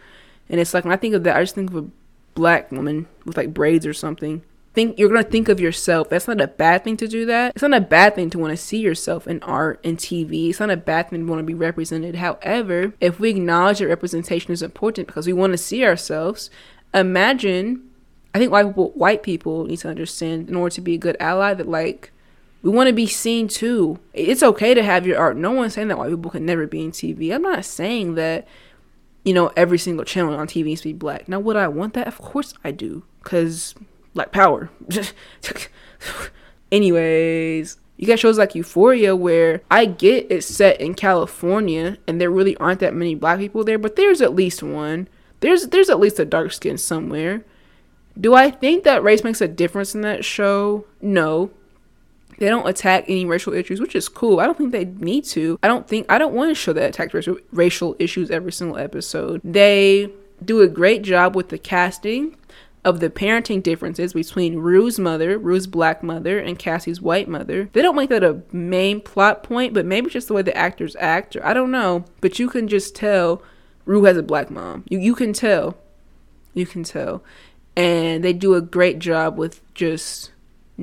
and 0.51 0.59
it's 0.59 0.74
like 0.74 0.83
when 0.83 0.94
I 0.94 0.98
think 0.98 1.15
of 1.15 1.24
that, 1.24 1.38
I 1.38 1.42
just 1.42 1.56
think 1.56 1.71
of 1.71 1.77
a 1.77 1.89
black 2.36 2.71
woman 2.71 3.07
with 3.25 3.38
like 3.38 3.53
braids 3.53 3.86
or 3.86 3.94
something. 3.94 4.44
Think 4.74 5.00
you're 5.00 5.09
gonna 5.09 5.24
think 5.24 5.50
of 5.50 5.59
yourself. 5.59 6.09
That's 6.09 6.27
not 6.27 6.39
a 6.39 6.48
bad 6.48 6.83
thing 6.83 6.98
to 6.98 7.07
do 7.07 7.25
that. 7.25 7.53
It's 7.56 7.63
not 7.63 7.74
a 7.74 7.81
bad 7.81 8.15
thing 8.15 8.30
to 8.30 8.38
want 8.38 8.51
to 8.51 8.57
see 8.57 8.80
yourself 8.80 9.27
in 9.27 9.42
art 9.44 9.80
and 9.83 9.98
TV. 9.98 10.50
It's 10.50 10.59
not 10.59 10.69
a 10.69 10.77
bad 10.77 11.09
thing 11.09 11.25
to 11.25 11.30
want 11.30 11.39
to 11.39 11.45
be 11.45 11.53
represented. 11.53 12.15
However, 12.15 12.94
if 13.01 13.19
we 13.19 13.31
acknowledge 13.31 13.80
that 13.80 13.88
representation 13.88 14.51
is 14.51 14.62
important 14.62 15.07
because 15.07 15.25
we 15.25 15.33
want 15.33 15.53
to 15.53 15.57
see 15.57 15.83
ourselves, 15.86 16.50
imagine 16.94 17.89
I 18.33 18.39
think 18.39 18.51
white 18.51 18.68
people, 18.68 18.89
white 18.92 19.24
people 19.24 19.65
need 19.65 19.80
to 19.80 19.89
understand 19.89 20.50
in 20.50 20.56
order 20.56 20.74
to 20.75 20.81
be 20.81 20.95
a 20.95 21.00
good 21.00 21.18
ally 21.19 21.54
that 21.54 21.68
like 21.68 22.12
we 22.62 22.69
want 22.69 22.88
to 22.88 22.94
be 22.94 23.07
seen 23.07 23.47
too. 23.47 24.00
It's 24.13 24.44
okay 24.44 24.74
to 24.74 24.83
have 24.83 25.07
your 25.07 25.18
art. 25.18 25.36
No 25.36 25.51
one's 25.51 25.74
saying 25.74 25.88
that 25.88 25.97
white 25.97 26.12
people 26.12 26.31
can 26.31 26.45
never 26.45 26.68
be 26.68 26.83
in 26.83 26.92
TV. 26.92 27.33
I'm 27.33 27.42
not 27.42 27.65
saying 27.65 28.15
that 28.15 28.47
you 29.23 29.33
know, 29.33 29.51
every 29.56 29.77
single 29.77 30.06
channel 30.06 30.35
on 30.35 30.47
TV 30.47 30.65
needs 30.65 30.81
to 30.81 30.89
be 30.89 30.94
black. 30.94 31.27
Now, 31.27 31.39
would 31.39 31.56
I 31.56 31.68
want 31.68 31.94
that? 31.94 32.07
Of 32.07 32.18
course 32.18 32.53
I 32.63 32.71
do, 32.71 33.03
because 33.23 33.75
black 34.13 34.31
power. 34.31 34.69
Anyways, 36.71 37.78
you 37.97 38.07
got 38.07 38.19
shows 38.19 38.37
like 38.37 38.56
Euphoria 38.56 39.16
where 39.16 39.61
I 39.69 39.85
get 39.85 40.28
it's 40.30 40.47
set 40.47 40.81
in 40.81 40.95
California 40.95 41.97
and 42.07 42.19
there 42.19 42.31
really 42.31 42.57
aren't 42.57 42.80
that 42.80 42.95
many 42.95 43.13
black 43.13 43.40
people 43.40 43.63
there, 43.63 43.78
but 43.78 43.95
there's 43.95 44.21
at 44.21 44.35
least 44.35 44.63
one. 44.63 45.07
There's 45.42 45.68
there's 45.68 45.90
at 45.90 45.99
least 45.99 46.19
a 46.19 46.25
dark 46.25 46.51
skin 46.51 46.78
somewhere. 46.78 47.44
Do 48.19 48.33
I 48.33 48.51
think 48.51 48.83
that 48.83 49.04
race 49.04 49.23
makes 49.23 49.42
a 49.42 49.47
difference 49.47 49.95
in 49.95 50.01
that 50.01 50.25
show? 50.25 50.85
No. 51.01 51.51
They 52.42 52.50
don't 52.50 52.68
attack 52.68 53.06
any 53.07 53.24
racial 53.24 53.54
issues, 53.54 53.80
which 53.80 53.95
is 53.95 54.10
cool. 54.10 54.40
I 54.40 54.45
don't 54.45 54.57
think 54.57 54.71
they 54.71 54.86
need 54.86 55.26
to. 55.26 55.60
I 55.62 55.68
don't 55.68 55.88
think 55.88 56.07
I 56.12 56.18
don't 56.18 56.33
want 56.33 56.50
to 56.50 56.56
show 56.56 56.74
that 56.74 56.90
attack 56.90 57.14
racial 57.14 57.38
racial 57.52 57.95
issues 58.00 58.31
every 58.31 58.52
single 58.52 58.80
episode. 58.80 59.42
They 59.44 60.12
do 60.44 60.62
a 60.62 60.68
great 60.68 61.04
job 61.04 61.36
with 61.36 61.50
the 61.50 61.60
casting 61.60 62.36
of 62.83 63.00
the 63.00 63.12
parenting 63.12 63.62
differences 63.62 64.14
between 64.14 64.56
Rue's 64.56 64.98
mother, 64.98 65.38
Rue's 65.38 65.68
black 65.68 66.02
mother, 66.02 66.40
and 66.40 66.57
Cassie's 66.57 67.00
white 67.00 67.28
mother. 67.30 67.69
They 67.74 67.83
don't 67.83 67.95
make 67.95 68.10
that 68.10 68.24
a 68.24 68.42
main 68.52 69.02
plot 69.02 69.44
point, 69.44 69.76
but 69.76 69.86
maybe 69.86 70.10
just 70.10 70.28
the 70.28 70.33
way 70.33 70.42
the 70.42 70.57
actors 70.57 70.95
act, 71.00 71.36
or 71.36 71.45
I 71.45 71.54
don't 71.54 71.69
know. 71.69 72.06
But 72.21 72.40
you 72.40 72.50
can 72.50 72.68
just 72.68 72.95
tell 72.95 73.44
Rue 73.86 74.06
has 74.06 74.18
a 74.18 74.24
black 74.24 74.50
mom. 74.50 74.83
You 74.90 74.98
you 74.98 75.14
can 75.14 75.33
tell. 75.33 75.78
You 76.56 76.66
can 76.66 76.81
tell. 76.81 77.24
And 77.76 78.24
they 78.24 78.33
do 78.33 78.56
a 78.56 78.62
great 78.62 78.98
job 78.98 79.38
with 79.38 79.62
just 79.76 80.31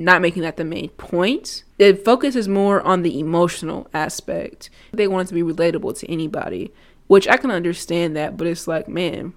not 0.03 0.21
making 0.21 0.43
that 0.43 0.57
the 0.57 0.65
main 0.65 0.89
point. 0.89 1.63
The 1.77 1.93
focus 1.93 2.35
is 2.35 2.47
more 2.47 2.81
on 2.81 3.03
the 3.03 3.19
emotional 3.19 3.87
aspect. 3.93 4.69
They 4.91 5.07
want 5.07 5.27
it 5.27 5.29
to 5.29 5.35
be 5.35 5.53
relatable 5.53 5.97
to 5.99 6.11
anybody, 6.11 6.71
which 7.07 7.27
I 7.27 7.37
can 7.37 7.51
understand 7.51 8.15
that, 8.15 8.37
but 8.37 8.47
it's 8.47 8.67
like, 8.67 8.87
man, 8.87 9.33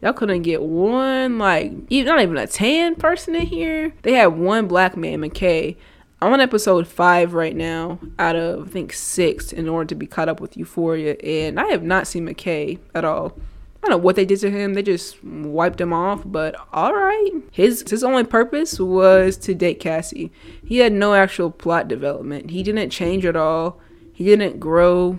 y'all 0.00 0.12
couldn't 0.12 0.42
get 0.42 0.62
one, 0.62 1.38
like, 1.38 1.72
even, 1.90 2.14
not 2.14 2.22
even 2.22 2.36
a 2.36 2.46
tan 2.46 2.94
person 2.94 3.34
in 3.34 3.46
here. 3.46 3.94
They 4.02 4.12
had 4.12 4.26
one 4.26 4.66
black 4.66 4.96
man, 4.96 5.20
McKay. 5.20 5.76
I'm 6.20 6.32
on 6.32 6.40
episode 6.40 6.86
five 6.86 7.34
right 7.34 7.56
now 7.56 7.98
out 8.18 8.36
of, 8.36 8.68
I 8.68 8.70
think, 8.70 8.92
six 8.92 9.52
in 9.52 9.68
order 9.68 9.88
to 9.88 9.94
be 9.96 10.06
caught 10.06 10.28
up 10.28 10.40
with 10.40 10.56
Euphoria, 10.56 11.14
and 11.14 11.58
I 11.58 11.66
have 11.66 11.82
not 11.82 12.06
seen 12.06 12.28
McKay 12.28 12.78
at 12.94 13.04
all. 13.04 13.36
I 13.82 13.88
don't 13.88 13.98
know 13.98 14.04
what 14.04 14.14
they 14.14 14.24
did 14.24 14.38
to 14.40 14.50
him. 14.50 14.74
They 14.74 14.82
just 14.82 15.22
wiped 15.24 15.80
him 15.80 15.92
off, 15.92 16.22
but 16.24 16.54
all 16.72 16.94
right. 16.94 17.30
His 17.50 17.84
his 17.88 18.04
only 18.04 18.22
purpose 18.22 18.78
was 18.78 19.36
to 19.38 19.54
date 19.54 19.80
Cassie. 19.80 20.30
He 20.64 20.78
had 20.78 20.92
no 20.92 21.14
actual 21.14 21.50
plot 21.50 21.88
development. 21.88 22.50
He 22.50 22.62
didn't 22.62 22.90
change 22.90 23.26
at 23.26 23.34
all. 23.34 23.80
He 24.12 24.24
didn't 24.24 24.60
grow. 24.60 25.18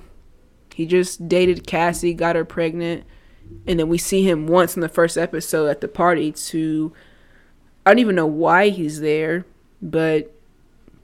He 0.73 0.85
just 0.85 1.27
dated 1.27 1.67
Cassie, 1.67 2.13
got 2.13 2.37
her 2.37 2.45
pregnant, 2.45 3.03
and 3.67 3.79
then 3.79 3.89
we 3.89 3.97
see 3.97 4.27
him 4.27 4.47
once 4.47 4.75
in 4.75 4.81
the 4.81 4.89
first 4.89 5.17
episode 5.17 5.67
at 5.67 5.81
the 5.81 5.87
party 5.89 6.31
to 6.31 6.93
I 7.85 7.91
don't 7.91 7.99
even 7.99 8.15
know 8.15 8.25
why 8.25 8.69
he's 8.69 9.01
there, 9.01 9.45
but 9.81 10.33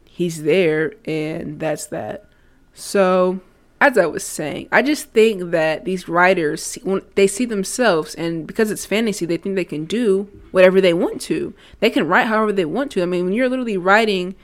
he's 0.06 0.44
there 0.44 0.94
and 1.06 1.60
that's 1.60 1.88
that. 1.88 2.26
So, 2.74 3.42
as 3.82 3.98
I 3.98 4.06
was 4.06 4.24
saying, 4.24 4.68
I 4.72 4.82
just 4.82 5.12
think 5.12 5.52
that 5.52 5.86
these 5.86 6.10
writers 6.10 6.78
when 6.84 7.02
they 7.16 7.28
see 7.28 7.46
themselves 7.46 8.14
and 8.16 8.46
because 8.46 8.72
it's 8.72 8.86
fantasy, 8.86 9.26
they 9.26 9.38
think 9.38 9.56
they 9.56 9.66
can 9.66 9.86
do 9.86 10.30
whatever 10.52 10.82
they 10.82 10.94
want 10.94 11.22
to. 11.22 11.54
They 11.80 11.90
can 11.90 12.08
write 12.08 12.28
however 12.28 12.52
they 12.52 12.66
want 12.66 12.92
to. 12.94 13.02
I 13.02 13.06
mean, 13.06 13.26
when 13.26 13.34
you're 13.34 13.50
literally 13.50 13.78
writing 13.78 14.36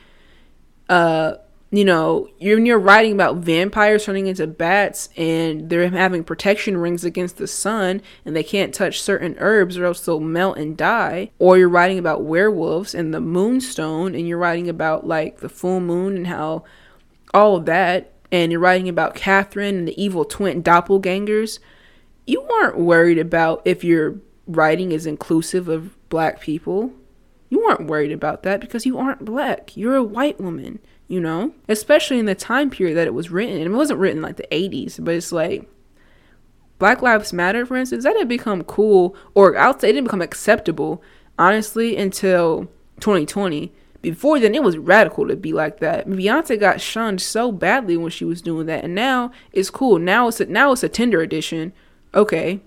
uh 0.88 1.36
you 1.72 1.84
know, 1.84 2.30
you're, 2.39 2.60
you're 2.60 2.80
writing 2.80 3.12
about 3.12 3.38
vampires 3.38 4.06
turning 4.06 4.27
into 4.27 4.48
bats 4.48 5.10
and 5.18 5.70
they're 5.70 5.89
having 5.89 6.24
protection 6.24 6.77
rings 6.77 7.04
against 7.04 7.38
the 7.38 7.48
sun 7.48 8.01
and 8.24 8.34
they 8.36 8.44
can't 8.44 8.74
touch 8.74 9.01
certain 9.01 9.36
herbs 9.39 9.77
or 9.77 9.84
else 9.84 10.06
they'll 10.06 10.22
melt 10.22 10.58
and 10.58 10.77
die. 10.77 11.32
Or 11.38 11.58
you're 11.58 11.68
writing 11.68 12.00
about 12.00 12.24
werewolves 12.24 12.96
and 12.96 13.13
the 13.13 13.20
moonstone 13.20 14.15
and 14.15 14.27
you're 14.27 14.38
writing 14.38 14.70
about 14.70 15.06
like 15.06 15.39
the 15.39 15.50
full 15.50 15.82
moon 15.82 16.15
and 16.15 16.27
how 16.27 16.63
all 17.34 17.58
of 17.58 17.65
that. 17.65 18.13
And 18.32 18.51
you're 18.51 18.62
writing 18.62 18.89
about 18.89 19.15
Catherine 19.15 19.77
and 19.77 19.88
the 19.88 20.01
evil 20.01 20.25
twin 20.25 20.63
doppelgangers. 20.63 21.60
You 22.25 22.41
aren't 22.44 22.77
worried 22.77 23.20
about 23.20 23.62
if 23.65 23.84
your 23.84 24.15
writing 24.48 24.91
is 24.91 25.05
inclusive 25.05 25.67
of 25.67 25.96
black 26.10 26.41
people. 26.41 26.91
You 27.50 27.63
aren't 27.65 27.88
worried 27.88 28.12
about 28.12 28.44
that 28.44 28.60
because 28.60 28.86
you 28.86 28.98
aren't 28.98 29.24
black. 29.24 29.77
You're 29.77 29.96
a 29.96 30.03
white 30.03 30.39
woman 30.39 30.79
you 31.08 31.20
know? 31.20 31.53
Especially 31.67 32.20
in 32.20 32.25
the 32.25 32.36
time 32.36 32.70
period 32.70 32.96
that 32.96 33.08
it 33.08 33.13
was 33.13 33.32
written. 33.32 33.58
And 33.58 33.65
it 33.65 33.77
wasn't 33.77 34.00
written 34.00 34.22
like 34.22 34.38
the 34.38 34.48
80s, 34.51 35.03
but 35.03 35.15
it's 35.15 35.32
like 35.32 35.70
Black 36.79 37.01
Lives 37.01 37.34
Matter, 37.34 37.65
for 37.65 37.77
instance, 37.77 38.03
that 38.03 38.13
didn't 38.13 38.27
become 38.27 38.63
cool 38.63 39.15
or 39.34 39.58
I'll 39.58 39.77
say 39.79 39.89
it 39.89 39.94
didn't 39.94 40.05
become 40.05 40.22
acceptable, 40.22 41.01
honestly, 41.38 41.96
until 41.96 42.67
2020. 43.00 43.72
Before 44.12 44.39
then, 44.39 44.53
it 44.55 44.63
was 44.63 44.77
radical 44.77 45.27
to 45.27 45.35
be 45.35 45.51
like 45.53 45.79
that. 45.79 46.07
Beyonce 46.07 46.59
got 46.59 46.79
shunned 46.79 47.21
so 47.21 47.51
badly 47.51 47.97
when 47.97 48.12
she 48.12 48.25
was 48.25 48.41
doing 48.41 48.67
that, 48.67 48.83
and 48.83 48.93
now 48.93 49.31
it's 49.51 49.69
cool. 49.69 49.97
Now 49.97 50.27
it's 50.27 50.39
a, 50.39 50.45
now 50.45 50.71
it's 50.71 50.83
a 50.83 50.89
Tinder 50.89 51.21
edition. 51.21 51.74
Okay, 52.13 52.62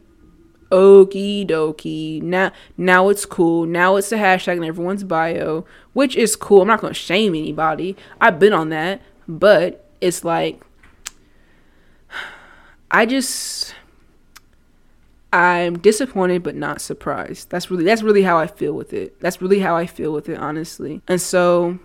Okie 0.70 1.46
dokie. 1.46 2.20
Now, 2.22 2.52
now 2.76 3.08
it's 3.08 3.24
cool. 3.24 3.66
Now 3.66 3.96
it's 3.96 4.12
a 4.12 4.16
hashtag 4.16 4.58
in 4.58 4.64
everyone's 4.64 5.04
bio, 5.04 5.64
which 5.92 6.14
is 6.16 6.36
cool. 6.36 6.62
I'm 6.62 6.68
not 6.68 6.80
gonna 6.80 6.94
shame 6.94 7.34
anybody. 7.34 7.96
I've 8.20 8.38
been 8.38 8.52
on 8.52 8.68
that, 8.70 9.00
but 9.26 9.88
it's 10.00 10.24
like, 10.24 10.60
I 12.90 13.06
just, 13.06 13.74
I'm 15.32 15.78
disappointed 15.78 16.42
but 16.42 16.54
not 16.54 16.80
surprised. 16.80 17.50
That's 17.50 17.70
really 17.70 17.84
that's 17.84 18.02
really 18.02 18.22
how 18.22 18.38
I 18.38 18.46
feel 18.46 18.72
with 18.72 18.92
it. 18.92 19.20
That's 19.20 19.42
really 19.42 19.60
how 19.60 19.76
I 19.76 19.86
feel 19.86 20.12
with 20.12 20.28
it, 20.28 20.38
honestly. 20.38 21.02
And 21.06 21.20
so, 21.20 21.78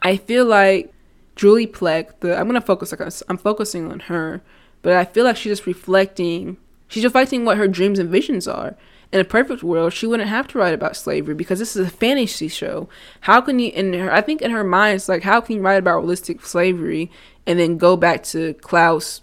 I 0.00 0.16
feel 0.16 0.44
like 0.44 0.92
Julie 1.36 1.66
Plec. 1.66 2.20
The 2.20 2.38
I'm 2.38 2.46
gonna 2.46 2.60
focus. 2.60 2.92
Like 2.92 3.12
I'm 3.28 3.38
focusing 3.38 3.90
on 3.90 4.00
her, 4.00 4.42
but 4.82 4.92
I 4.92 5.04
feel 5.04 5.24
like 5.24 5.36
she's 5.36 5.52
just 5.52 5.66
reflecting 5.66 6.58
She's 6.88 7.04
reflecting 7.04 7.44
what 7.44 7.58
her 7.58 7.68
dreams 7.68 7.98
and 7.98 8.08
visions 8.08 8.48
are. 8.48 8.74
In 9.12 9.20
a 9.20 9.24
perfect 9.24 9.62
world, 9.62 9.92
she 9.92 10.06
wouldn't 10.06 10.28
have 10.28 10.48
to 10.48 10.58
write 10.58 10.74
about 10.74 10.96
slavery 10.96 11.34
because 11.34 11.58
this 11.58 11.76
is 11.76 11.86
a 11.86 11.90
fantasy 11.90 12.48
show. 12.48 12.88
How 13.22 13.40
can 13.40 13.58
you, 13.58 13.70
in 13.70 13.92
her, 13.94 14.12
I 14.12 14.20
think 14.20 14.42
in 14.42 14.50
her 14.50 14.64
mind, 14.64 14.96
it's 14.96 15.08
like, 15.08 15.22
how 15.22 15.40
can 15.40 15.56
you 15.56 15.62
write 15.62 15.78
about 15.78 15.98
realistic 15.98 16.44
slavery 16.44 17.10
and 17.46 17.58
then 17.58 17.78
go 17.78 17.96
back 17.96 18.22
to 18.24 18.54
Klaus 18.54 19.22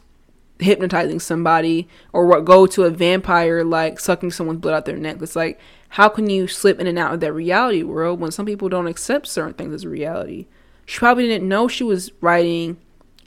hypnotizing 0.60 1.20
somebody 1.20 1.88
or 2.14 2.26
what, 2.26 2.46
go 2.46 2.66
to 2.68 2.84
a 2.84 2.90
vampire 2.90 3.64
like 3.64 4.00
sucking 4.00 4.32
someone's 4.32 4.60
blood 4.60 4.76
out 4.76 4.86
their 4.86 4.98
neck? 4.98 5.18
It's 5.22 5.36
like, 5.36 5.60
how 5.90 6.10
can 6.10 6.30
you 6.30 6.48
slip 6.48 6.80
in 6.80 6.88
and 6.88 7.00
out 7.00 7.14
of 7.14 7.20
that 7.22 7.34
reality 7.34 7.84
world 7.84 8.20
when 8.20 8.32
some 8.32 8.46
people 8.46 8.70
don't 8.70 8.88
accept 8.88 9.28
certain 9.28 9.54
things 9.54 9.74
as 9.74 9.86
reality? 9.86 10.48
She 10.86 11.00
probably 11.00 11.28
didn't 11.28 11.50
know 11.50 11.68
she 11.68 11.84
was 11.84 12.12
writing 12.22 12.78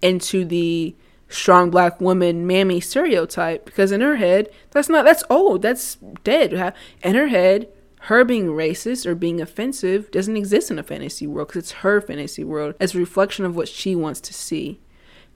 into 0.02 0.44
the 0.44 0.94
strong 1.28 1.70
black 1.70 2.00
woman 2.00 2.46
mammy 2.46 2.80
stereotype 2.80 3.64
because 3.66 3.92
in 3.92 4.00
her 4.00 4.16
head 4.16 4.48
that's 4.70 4.88
not 4.88 5.04
that's 5.04 5.22
old 5.28 5.60
that's 5.60 5.96
dead 6.24 6.74
in 7.02 7.14
her 7.14 7.28
head 7.28 7.68
her 8.02 8.24
being 8.24 8.46
racist 8.46 9.04
or 9.04 9.14
being 9.14 9.40
offensive 9.40 10.10
doesn't 10.10 10.36
exist 10.36 10.70
in 10.70 10.78
a 10.78 10.82
fantasy 10.82 11.26
world 11.26 11.48
because 11.48 11.64
it's 11.64 11.72
her 11.72 12.00
fantasy 12.00 12.44
world 12.44 12.74
as 12.80 12.94
a 12.94 12.98
reflection 12.98 13.44
of 13.44 13.54
what 13.54 13.68
she 13.68 13.94
wants 13.94 14.20
to 14.20 14.32
see 14.32 14.80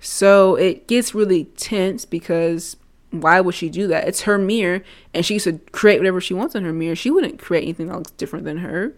so 0.02 0.56
it 0.56 0.86
gets 0.86 1.14
really 1.14 1.44
tense 1.56 2.04
because 2.04 2.76
why 3.10 3.40
would 3.40 3.54
she 3.54 3.68
do 3.68 3.86
that 3.86 4.06
it's 4.06 4.22
her 4.22 4.36
mirror 4.36 4.82
and 5.14 5.24
she 5.24 5.38
should 5.38 5.70
create 5.72 5.98
whatever 5.98 6.20
she 6.20 6.34
wants 6.34 6.54
in 6.54 6.64
her 6.64 6.72
mirror 6.72 6.96
she 6.96 7.10
wouldn't 7.10 7.38
create 7.38 7.62
anything 7.62 7.86
that 7.86 7.96
looks 7.96 8.10
different 8.12 8.44
than 8.44 8.58
her 8.58 8.92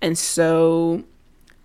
and 0.00 0.16
so 0.16 1.04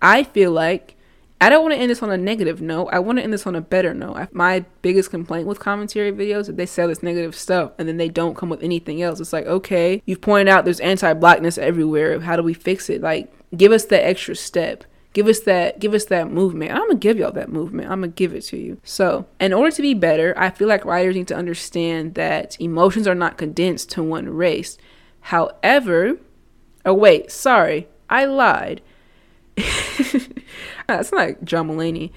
i 0.02 0.22
feel 0.22 0.50
like 0.52 0.96
I 1.40 1.50
don't 1.50 1.62
want 1.62 1.74
to 1.74 1.80
end 1.80 1.90
this 1.90 2.02
on 2.02 2.10
a 2.10 2.16
negative 2.16 2.60
note. 2.60 2.88
I 2.88 2.98
want 2.98 3.18
to 3.18 3.22
end 3.22 3.32
this 3.32 3.46
on 3.46 3.54
a 3.54 3.60
better 3.60 3.94
note. 3.94 4.28
My 4.32 4.64
biggest 4.82 5.10
complaint 5.10 5.46
with 5.46 5.60
commentary 5.60 6.10
videos 6.10 6.48
is 6.48 6.56
they 6.56 6.66
say 6.66 6.86
this 6.86 7.02
negative 7.02 7.36
stuff 7.36 7.72
and 7.78 7.86
then 7.86 7.96
they 7.96 8.08
don't 8.08 8.36
come 8.36 8.48
with 8.48 8.62
anything 8.62 9.02
else. 9.02 9.20
It's 9.20 9.32
like, 9.32 9.46
okay, 9.46 10.02
you've 10.04 10.20
pointed 10.20 10.48
out 10.48 10.64
there's 10.64 10.80
anti-blackness 10.80 11.56
everywhere. 11.56 12.18
How 12.18 12.34
do 12.34 12.42
we 12.42 12.54
fix 12.54 12.90
it? 12.90 13.02
Like, 13.02 13.32
give 13.56 13.70
us 13.70 13.84
the 13.84 14.04
extra 14.04 14.34
step. 14.34 14.82
Give 15.14 15.26
us 15.26 15.40
that 15.40 15.78
give 15.78 15.94
us 15.94 16.04
that 16.06 16.30
movement. 16.30 16.72
I'm 16.72 16.86
gonna 16.86 16.96
give 16.96 17.18
y'all 17.18 17.32
that 17.32 17.50
movement. 17.50 17.90
I'm 17.90 18.00
gonna 18.00 18.08
give 18.08 18.34
it 18.34 18.42
to 18.42 18.58
you. 18.58 18.78
So, 18.84 19.26
in 19.40 19.52
order 19.52 19.74
to 19.74 19.82
be 19.82 19.94
better, 19.94 20.34
I 20.36 20.50
feel 20.50 20.68
like 20.68 20.84
writers 20.84 21.16
need 21.16 21.28
to 21.28 21.36
understand 21.36 22.14
that 22.14 22.60
emotions 22.60 23.08
are 23.08 23.14
not 23.14 23.38
condensed 23.38 23.90
to 23.92 24.02
one 24.02 24.28
race. 24.28 24.76
However, 25.22 26.18
oh 26.84 26.94
wait, 26.94 27.30
sorry, 27.30 27.88
I 28.10 28.26
lied. 28.26 28.82
That's 30.86 31.10
not 31.10 31.44
John 31.44 31.68
Mulaney. 31.68 32.10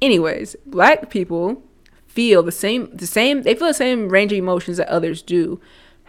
Anyways, 0.00 0.56
black 0.64 1.10
people 1.10 1.62
feel 2.06 2.42
the 2.42 2.52
same 2.52 2.88
the 2.96 3.06
same 3.06 3.42
they 3.42 3.54
feel 3.54 3.68
the 3.68 3.74
same 3.74 4.08
range 4.08 4.32
of 4.32 4.38
emotions 4.38 4.76
that 4.76 4.88
others 4.88 5.22
do. 5.22 5.60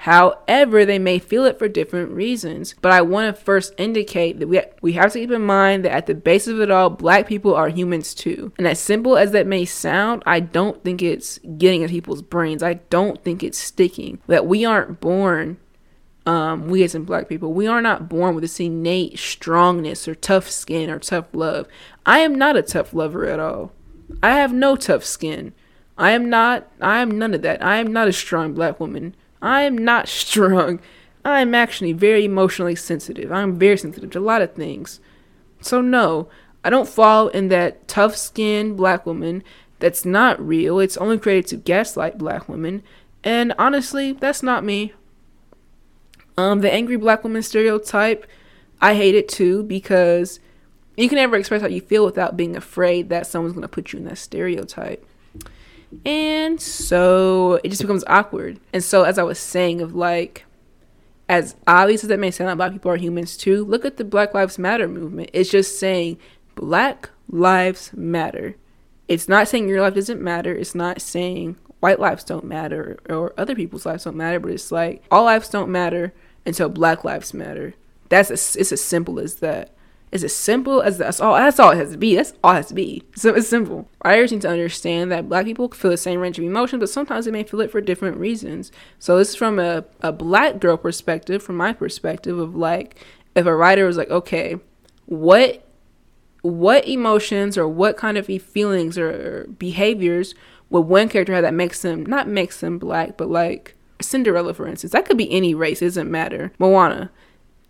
However, 0.04 0.86
they 0.86 0.98
may 0.98 1.20
feel 1.20 1.44
it 1.44 1.60
for 1.60 1.68
different 1.68 2.12
reasons. 2.12 2.74
But 2.82 2.94
I 2.94 3.02
want 3.02 3.36
to 3.36 3.42
first 3.42 3.74
indicate 3.78 4.40
that 4.40 4.48
we 4.48 4.62
we 4.82 4.94
have 4.94 5.12
to 5.12 5.20
keep 5.20 5.32
in 5.32 5.46
mind 5.46 5.84
that 5.84 5.92
at 5.92 6.06
the 6.06 6.16
base 6.16 6.48
of 6.48 6.62
it 6.62 6.72
all, 6.72 6.90
black 6.90 7.28
people 7.28 7.54
are 7.54 7.68
humans 7.68 8.14
too. 8.14 8.54
And 8.58 8.66
as 8.66 8.80
simple 8.80 9.18
as 9.18 9.32
that 9.32 9.46
may 9.46 9.66
sound, 9.66 10.24
I 10.26 10.40
don't 10.40 10.82
think 10.84 11.02
it's 11.02 11.38
getting 11.58 11.82
in 11.82 11.90
people's 11.90 12.22
brains. 12.22 12.64
I 12.64 12.76
don't 12.76 13.22
think 13.24 13.44
it's 13.44 13.58
sticking. 13.58 14.20
That 14.28 14.46
we 14.46 14.64
aren't 14.64 15.02
born 15.02 15.58
um, 16.26 16.68
we 16.68 16.84
as 16.84 16.94
in 16.94 17.06
black 17.06 17.28
people, 17.28 17.54
we 17.54 17.66
are 17.66 17.82
not 17.82 18.08
born 18.08 18.36
with 18.36 18.44
this 18.44 18.60
innate 18.60 19.18
strongness 19.18 20.08
or 20.08 20.14
tough 20.14 20.50
skin 20.50 20.90
or 20.90 21.00
tough 21.00 21.26
love. 21.34 21.68
I 22.06 22.20
am 22.20 22.36
not 22.36 22.56
a 22.56 22.62
tough 22.62 22.94
lover 22.94 23.26
at 23.26 23.40
all. 23.40 23.72
I 24.22 24.32
have 24.32 24.54
no 24.54 24.76
tough 24.76 25.04
skin. 25.04 25.54
I 25.98 26.12
am 26.12 26.30
not, 26.30 26.72
I 26.80 27.00
am 27.00 27.18
none 27.18 27.34
of 27.34 27.42
that. 27.42 27.64
I 27.64 27.78
am 27.78 27.92
not 27.92 28.08
a 28.08 28.14
strong 28.14 28.54
black 28.54 28.80
woman. 28.80 29.16
I 29.42 29.64
am 29.64 29.78
not 29.78 30.08
strong. 30.08 30.80
I 31.24 31.42
am 31.42 31.54
actually 31.54 31.94
very 31.94 32.26
emotionally 32.26 32.76
sensitive. 32.76 33.32
I'm 33.32 33.58
very 33.60 33.78
sensitive 33.78 34.12
to 34.12 34.20
a 34.20 34.22
lot 34.22 34.42
of 34.42 34.54
things. 34.54 35.00
So, 35.62 35.82
no, 35.82 36.30
I 36.64 36.70
don't 36.70 36.88
fall 36.88 37.28
in 37.30 37.50
that 37.50 37.88
tough 37.88 38.16
skinned 38.16 38.78
black 38.78 39.06
woman 39.06 39.44
that's 39.80 40.06
not 40.06 40.40
real. 40.46 40.80
It's 40.80 40.98
only 40.98 41.18
created 41.18 41.48
to 41.48 41.58
gaslight 41.58 42.18
black 42.18 42.48
women. 42.48 42.84
And 43.24 43.54
honestly, 43.58 44.14
that's 44.14 44.44
not 44.44 44.64
me. 44.64 44.94
Um, 46.38 46.62
the 46.62 46.72
angry 46.72 46.96
black 46.96 47.24
woman 47.24 47.44
stereotype, 47.44 48.26
I 48.82 48.96
hate 48.96 49.16
it 49.16 49.28
too 49.28 49.64
because 49.64 50.40
you 50.96 51.10
can 51.10 51.18
never 51.18 51.36
express 51.36 51.62
how 51.62 51.68
you 51.68 51.82
feel 51.82 52.06
without 52.06 52.38
being 52.38 52.56
afraid 52.56 53.10
that 53.10 53.28
someone's 53.28 53.56
gonna 53.56 53.68
put 53.68 53.92
you 53.92 54.00
in 54.00 54.06
that 54.06 54.18
stereotype. 54.18 55.06
And 56.06 56.62
so 56.62 57.60
it 57.64 57.70
just 57.70 57.82
becomes 57.82 58.04
awkward. 58.08 58.60
And 58.74 58.84
so 58.84 59.04
as 59.04 59.18
I 59.18 59.24
was 59.24 59.40
saying, 59.40 59.82
of 59.82 59.96
like 59.96 60.46
as 61.28 61.56
obvious 61.68 62.04
as 62.04 62.10
that 62.10 62.20
may 62.20 62.32
sound, 62.32 62.58
black 62.58 62.72
people 62.72 62.92
are 62.92 62.98
humans 62.98 63.38
too. 63.38 63.64
Look 63.64 63.86
at 63.86 63.98
the 63.98 64.04
Black 64.04 64.34
Lives 64.34 64.58
Matter 64.58 64.88
movement. 64.88 65.30
It's 65.34 65.50
just 65.52 65.80
saying 65.80 66.18
Black 66.56 67.10
Lives 67.30 67.92
Matter. 67.94 68.56
It's 69.08 69.28
not 69.28 69.48
saying 69.48 69.68
your 69.68 69.82
life 69.82 69.96
doesn't 69.96 70.22
matter. 70.22 70.54
It's 70.56 70.76
not 70.76 71.02
saying 71.02 71.56
white 71.80 72.00
lives 72.00 72.24
don't 72.24 72.44
matter 72.44 73.00
or 73.10 73.34
other 73.38 73.56
people's 73.56 73.86
lives 73.86 74.04
don't 74.04 74.16
matter, 74.16 74.40
but 74.40 74.52
it's 74.52 74.72
like 74.72 75.04
all 75.10 75.26
lives 75.26 75.50
don't 75.50 75.72
matter 75.72 76.14
until 76.46 76.70
Black 76.70 77.04
Lives 77.04 77.34
Matter. 77.34 77.74
That's 78.10 78.30
it's 78.32 78.72
as 78.72 78.82
simple 78.82 79.20
as 79.20 79.36
that. 79.36 79.74
It's 80.12 80.24
as 80.24 80.36
simple 80.36 80.82
as 80.82 80.98
that's 80.98 81.20
all. 81.20 81.36
That's 81.36 81.60
all 81.60 81.72
it 81.72 81.78
has 81.78 81.92
to 81.92 81.98
be. 81.98 82.16
That's 82.16 82.34
all 82.44 82.54
it 82.54 82.56
has 82.56 82.68
to 82.68 82.74
be. 82.74 83.04
So 83.16 83.34
it's 83.36 83.48
simple. 83.48 83.88
Writers 84.04 84.32
need 84.32 84.42
to 84.42 84.50
understand 84.50 85.12
that 85.12 85.30
black 85.30 85.46
people 85.46 85.70
feel 85.70 85.92
the 85.92 85.98
same 85.98 86.20
range 86.20 86.40
of 86.40 86.44
emotion, 86.44 86.80
but 86.80 86.90
sometimes 86.90 87.26
they 87.26 87.32
may 87.32 87.44
feel 87.44 87.62
it 87.62 87.72
for 87.72 87.80
different 87.80 88.18
reasons. 88.18 88.72
So 88.98 89.18
this 89.18 89.30
is 89.30 89.36
from 89.36 89.60
a, 89.60 89.86
a 90.02 90.12
black 90.12 90.60
girl 90.60 90.78
perspective, 90.78 91.44
from 91.44 91.58
my 91.58 91.74
perspective 91.74 92.40
of 92.40 92.56
like, 92.56 93.06
if 93.36 93.46
a 93.46 93.56
writer 93.56 93.86
was 93.86 93.98
like, 93.98 94.10
okay, 94.10 94.56
what 95.06 95.66
what 96.42 96.88
emotions 96.88 97.58
or 97.58 97.68
what 97.68 97.98
kind 97.98 98.18
of 98.18 98.26
feelings 98.26 98.98
or 98.98 99.46
behaviors 99.60 100.34
would 100.70 100.82
one 100.82 101.10
character 101.10 101.34
have 101.34 101.44
that 101.44 101.54
makes 101.54 101.82
them 101.82 102.06
not 102.06 102.28
makes 102.28 102.62
them 102.62 102.80
black, 102.80 103.18
but 103.18 103.30
like 103.30 103.76
Cinderella, 104.02 104.54
for 104.54 104.66
instance, 104.66 104.94
that 104.94 105.06
could 105.06 105.18
be 105.18 105.32
any 105.32 105.54
race, 105.54 105.82
it 105.82 105.86
doesn't 105.86 106.10
matter. 106.10 106.54
Moana, 106.58 107.12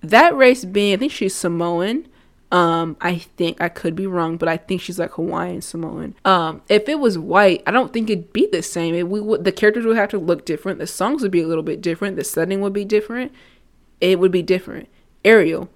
that 0.02 0.36
race 0.36 0.64
being, 0.64 0.94
I 0.94 0.98
think 0.98 1.12
she's 1.12 1.36
Samoan. 1.36 2.08
Um, 2.52 2.98
I 3.00 3.18
think 3.18 3.62
I 3.62 3.70
could 3.70 3.96
be 3.96 4.08
wrong, 4.08 4.38
but 4.38 4.50
I 4.50 4.58
think 4.58 4.82
she's 4.82 4.98
like 4.98 5.12
Hawaiian 5.12 5.62
Samoan. 5.62 6.16
Um, 6.26 6.64
if 6.68 6.90
it 6.90 7.00
was 7.00 7.18
white, 7.18 7.62
I 7.68 7.72
don't 7.72 7.94
think 7.94 8.10
it'd 8.10 8.34
be 8.34 8.48
the 8.48 8.64
same. 8.64 8.96
It, 8.96 9.08
we 9.08 9.20
would 9.20 9.44
the 9.44 9.52
characters 9.52 9.86
would 9.86 9.98
have 9.98 10.10
to 10.10 10.18
look 10.18 10.46
different. 10.46 10.80
The 10.80 10.88
songs 10.88 11.22
would 11.22 11.32
be 11.32 11.42
a 11.42 11.48
little 11.48 11.64
bit 11.64 11.82
different. 11.82 12.16
The 12.16 12.24
setting 12.24 12.62
would 12.62 12.74
be 12.74 12.86
different. 12.86 13.32
It 14.02 14.20
would 14.20 14.32
be 14.32 14.42
different. 14.42 14.90
Ariel, 15.24 15.70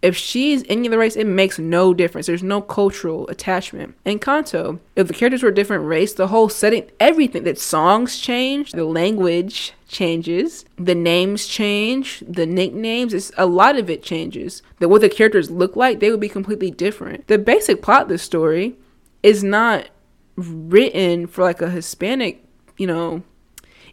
if 0.00 0.16
she's 0.16 0.64
any 0.68 0.86
of 0.86 0.90
the 0.92 0.98
race, 0.98 1.16
it 1.16 1.26
makes 1.26 1.58
no 1.58 1.92
difference. 1.92 2.26
There's 2.26 2.42
no 2.42 2.60
cultural 2.60 3.26
attachment. 3.28 3.96
Encanto, 4.06 4.78
if 4.94 5.08
the 5.08 5.14
characters 5.14 5.42
were 5.42 5.48
a 5.48 5.54
different 5.54 5.86
race, 5.86 6.14
the 6.14 6.28
whole 6.28 6.48
setting, 6.48 6.88
everything, 7.00 7.44
that 7.44 7.58
songs 7.58 8.18
change, 8.18 8.72
the 8.72 8.84
language 8.84 9.72
changes, 9.88 10.64
the 10.76 10.94
names 10.94 11.46
change, 11.46 12.22
the 12.28 12.46
nicknames, 12.46 13.12
it's 13.12 13.32
a 13.36 13.46
lot 13.46 13.76
of 13.76 13.90
it 13.90 14.02
changes. 14.02 14.62
That 14.78 14.88
what 14.88 15.00
the 15.00 15.08
characters 15.08 15.50
look 15.50 15.74
like, 15.74 15.98
they 15.98 16.10
would 16.10 16.20
be 16.20 16.28
completely 16.28 16.70
different. 16.70 17.26
The 17.26 17.38
basic 17.38 17.82
plot 17.82 18.02
of 18.02 18.08
the 18.08 18.18
story 18.18 18.76
is 19.22 19.42
not 19.42 19.88
written 20.36 21.26
for 21.26 21.42
like 21.42 21.60
a 21.60 21.70
Hispanic, 21.70 22.44
you 22.76 22.86
know, 22.86 23.24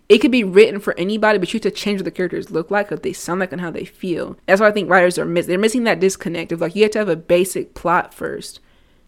it 0.07 0.19
could 0.19 0.31
be 0.31 0.43
written 0.43 0.79
for 0.79 0.93
anybody, 0.97 1.39
but 1.39 1.51
you 1.51 1.57
have 1.57 1.63
to 1.63 1.71
change 1.71 1.99
what 1.99 2.05
the 2.05 2.11
characters 2.11 2.51
look 2.51 2.69
like, 2.69 2.91
what 2.91 3.03
they 3.03 3.13
sound 3.13 3.39
like, 3.39 3.51
and 3.51 3.61
how 3.61 3.71
they 3.71 3.85
feel. 3.85 4.37
That's 4.45 4.61
why 4.61 4.67
I 4.67 4.71
think 4.71 4.89
writers 4.89 5.17
are 5.17 5.25
miss. 5.25 5.47
They're 5.47 5.57
missing 5.57 5.83
that 5.85 5.99
disconnect 5.99 6.51
of 6.51 6.61
like 6.61 6.75
you 6.75 6.83
have 6.83 6.91
to 6.91 6.99
have 6.99 7.09
a 7.09 7.15
basic 7.15 7.73
plot 7.73 8.13
first. 8.13 8.59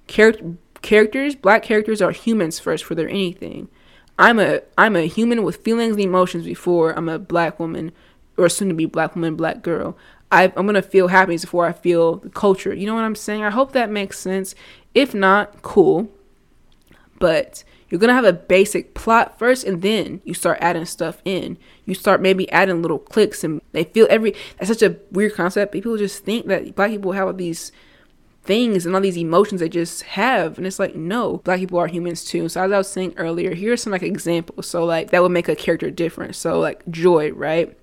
Char- 0.07 0.33
characters, 0.81 1.35
black 1.35 1.63
characters 1.63 2.01
are 2.01 2.11
humans 2.11 2.59
first 2.59 2.83
for 2.83 2.95
their 2.95 3.09
anything. 3.09 3.67
I'm 4.17 4.39
a 4.39 4.61
I'm 4.77 4.95
a 4.95 5.07
human 5.07 5.43
with 5.43 5.57
feelings 5.57 5.93
and 5.93 6.01
emotions 6.01 6.45
before 6.45 6.93
I'm 6.97 7.09
a 7.09 7.19
black 7.19 7.59
woman 7.59 7.91
or 8.35 8.49
soon 8.49 8.69
to 8.69 8.73
be 8.73 8.85
black 8.85 9.15
woman, 9.15 9.35
black 9.35 9.61
girl. 9.61 9.97
I, 10.31 10.51
I'm 10.55 10.65
gonna 10.65 10.81
feel 10.81 11.09
happiness 11.09 11.43
before 11.43 11.67
I 11.67 11.73
feel 11.73 12.17
the 12.17 12.29
culture. 12.29 12.73
You 12.73 12.87
know 12.87 12.95
what 12.95 13.03
I'm 13.03 13.15
saying? 13.15 13.43
I 13.43 13.51
hope 13.51 13.73
that 13.73 13.91
makes 13.91 14.19
sense. 14.19 14.55
If 14.95 15.13
not, 15.13 15.61
cool. 15.61 16.09
But 17.19 17.63
you're 17.89 17.99
gonna 17.99 18.13
have 18.13 18.25
a 18.25 18.33
basic 18.33 18.93
plot 18.93 19.39
first 19.39 19.63
and 19.63 19.81
then 19.81 20.21
you 20.25 20.33
start 20.33 20.57
adding 20.61 20.85
stuff 20.85 21.21
in. 21.23 21.57
You 21.85 21.93
start 21.93 22.21
maybe 22.21 22.49
adding 22.51 22.81
little 22.81 22.99
clicks 22.99 23.43
and 23.43 23.61
they 23.71 23.85
feel 23.85 24.07
every 24.09 24.35
that's 24.57 24.69
such 24.69 24.81
a 24.81 24.97
weird 25.11 25.35
concept. 25.35 25.71
People 25.71 25.97
just 25.97 26.23
think 26.25 26.47
that 26.47 26.75
black 26.75 26.91
people 26.91 27.13
have 27.13 27.27
all 27.27 27.33
these 27.33 27.71
things 28.43 28.85
and 28.85 28.95
all 28.95 29.01
these 29.01 29.17
emotions 29.17 29.59
they 29.59 29.67
just 29.67 30.03
have 30.03 30.57
and 30.57 30.65
it's 30.65 30.79
like 30.79 30.95
no 30.95 31.37
black 31.39 31.59
people 31.59 31.79
are 31.79 31.87
humans 31.87 32.23
too. 32.23 32.47
So 32.49 32.63
as 32.63 32.71
i 32.71 32.77
was 32.77 32.89
saying 32.89 33.13
earlier 33.17 33.53
here's 33.53 33.83
some 33.83 33.91
like 33.91 34.03
examples. 34.03 34.67
So 34.67 34.83
like 34.83 35.11
that 35.11 35.21
would 35.21 35.31
make 35.31 35.47
a 35.47 35.55
character 35.55 35.89
different. 35.89 36.35
So 36.35 36.59
like 36.59 36.87
joy 36.89 37.31
right 37.31 37.76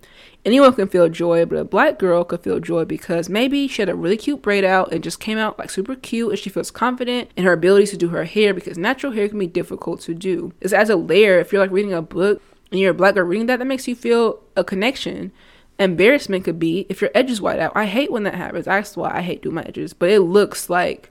Anyone 0.44 0.74
can 0.74 0.88
feel 0.88 1.08
joy, 1.08 1.46
but 1.46 1.56
a 1.56 1.64
black 1.64 1.98
girl 1.98 2.22
could 2.22 2.42
feel 2.42 2.60
joy 2.60 2.84
because 2.84 3.30
maybe 3.30 3.66
she 3.66 3.80
had 3.80 3.88
a 3.88 3.94
really 3.94 4.18
cute 4.18 4.42
braid 4.42 4.62
out 4.62 4.92
and 4.92 5.02
just 5.02 5.18
came 5.18 5.38
out 5.38 5.58
like 5.58 5.70
super 5.70 5.94
cute 5.94 6.30
and 6.30 6.38
she 6.38 6.50
feels 6.50 6.70
confident 6.70 7.30
in 7.34 7.44
her 7.44 7.54
abilities 7.54 7.90
to 7.90 7.96
do 7.96 8.10
her 8.10 8.24
hair 8.24 8.52
because 8.52 8.76
natural 8.76 9.12
hair 9.12 9.26
can 9.26 9.38
be 9.38 9.46
difficult 9.46 10.02
to 10.02 10.12
do. 10.12 10.52
It's 10.60 10.74
as 10.74 10.90
a 10.90 10.96
layer, 10.96 11.38
if 11.38 11.50
you're 11.50 11.62
like 11.62 11.70
reading 11.70 11.94
a 11.94 12.02
book 12.02 12.42
and 12.70 12.78
you're 12.78 12.90
a 12.90 12.94
black 12.94 13.14
girl 13.14 13.24
reading 13.24 13.46
that, 13.46 13.58
that 13.58 13.64
makes 13.64 13.88
you 13.88 13.94
feel 13.94 14.42
a 14.54 14.62
connection. 14.62 15.32
Embarrassment 15.78 16.44
could 16.44 16.58
be 16.58 16.84
if 16.90 17.00
your 17.00 17.10
edges 17.14 17.40
white 17.40 17.58
out. 17.58 17.72
I 17.74 17.86
hate 17.86 18.12
when 18.12 18.24
that 18.24 18.34
happens. 18.34 18.66
That's 18.66 18.98
why 18.98 19.16
I 19.16 19.22
hate 19.22 19.42
doing 19.42 19.54
my 19.54 19.62
edges. 19.62 19.94
But 19.94 20.10
it 20.10 20.20
looks 20.20 20.68
like 20.68 21.10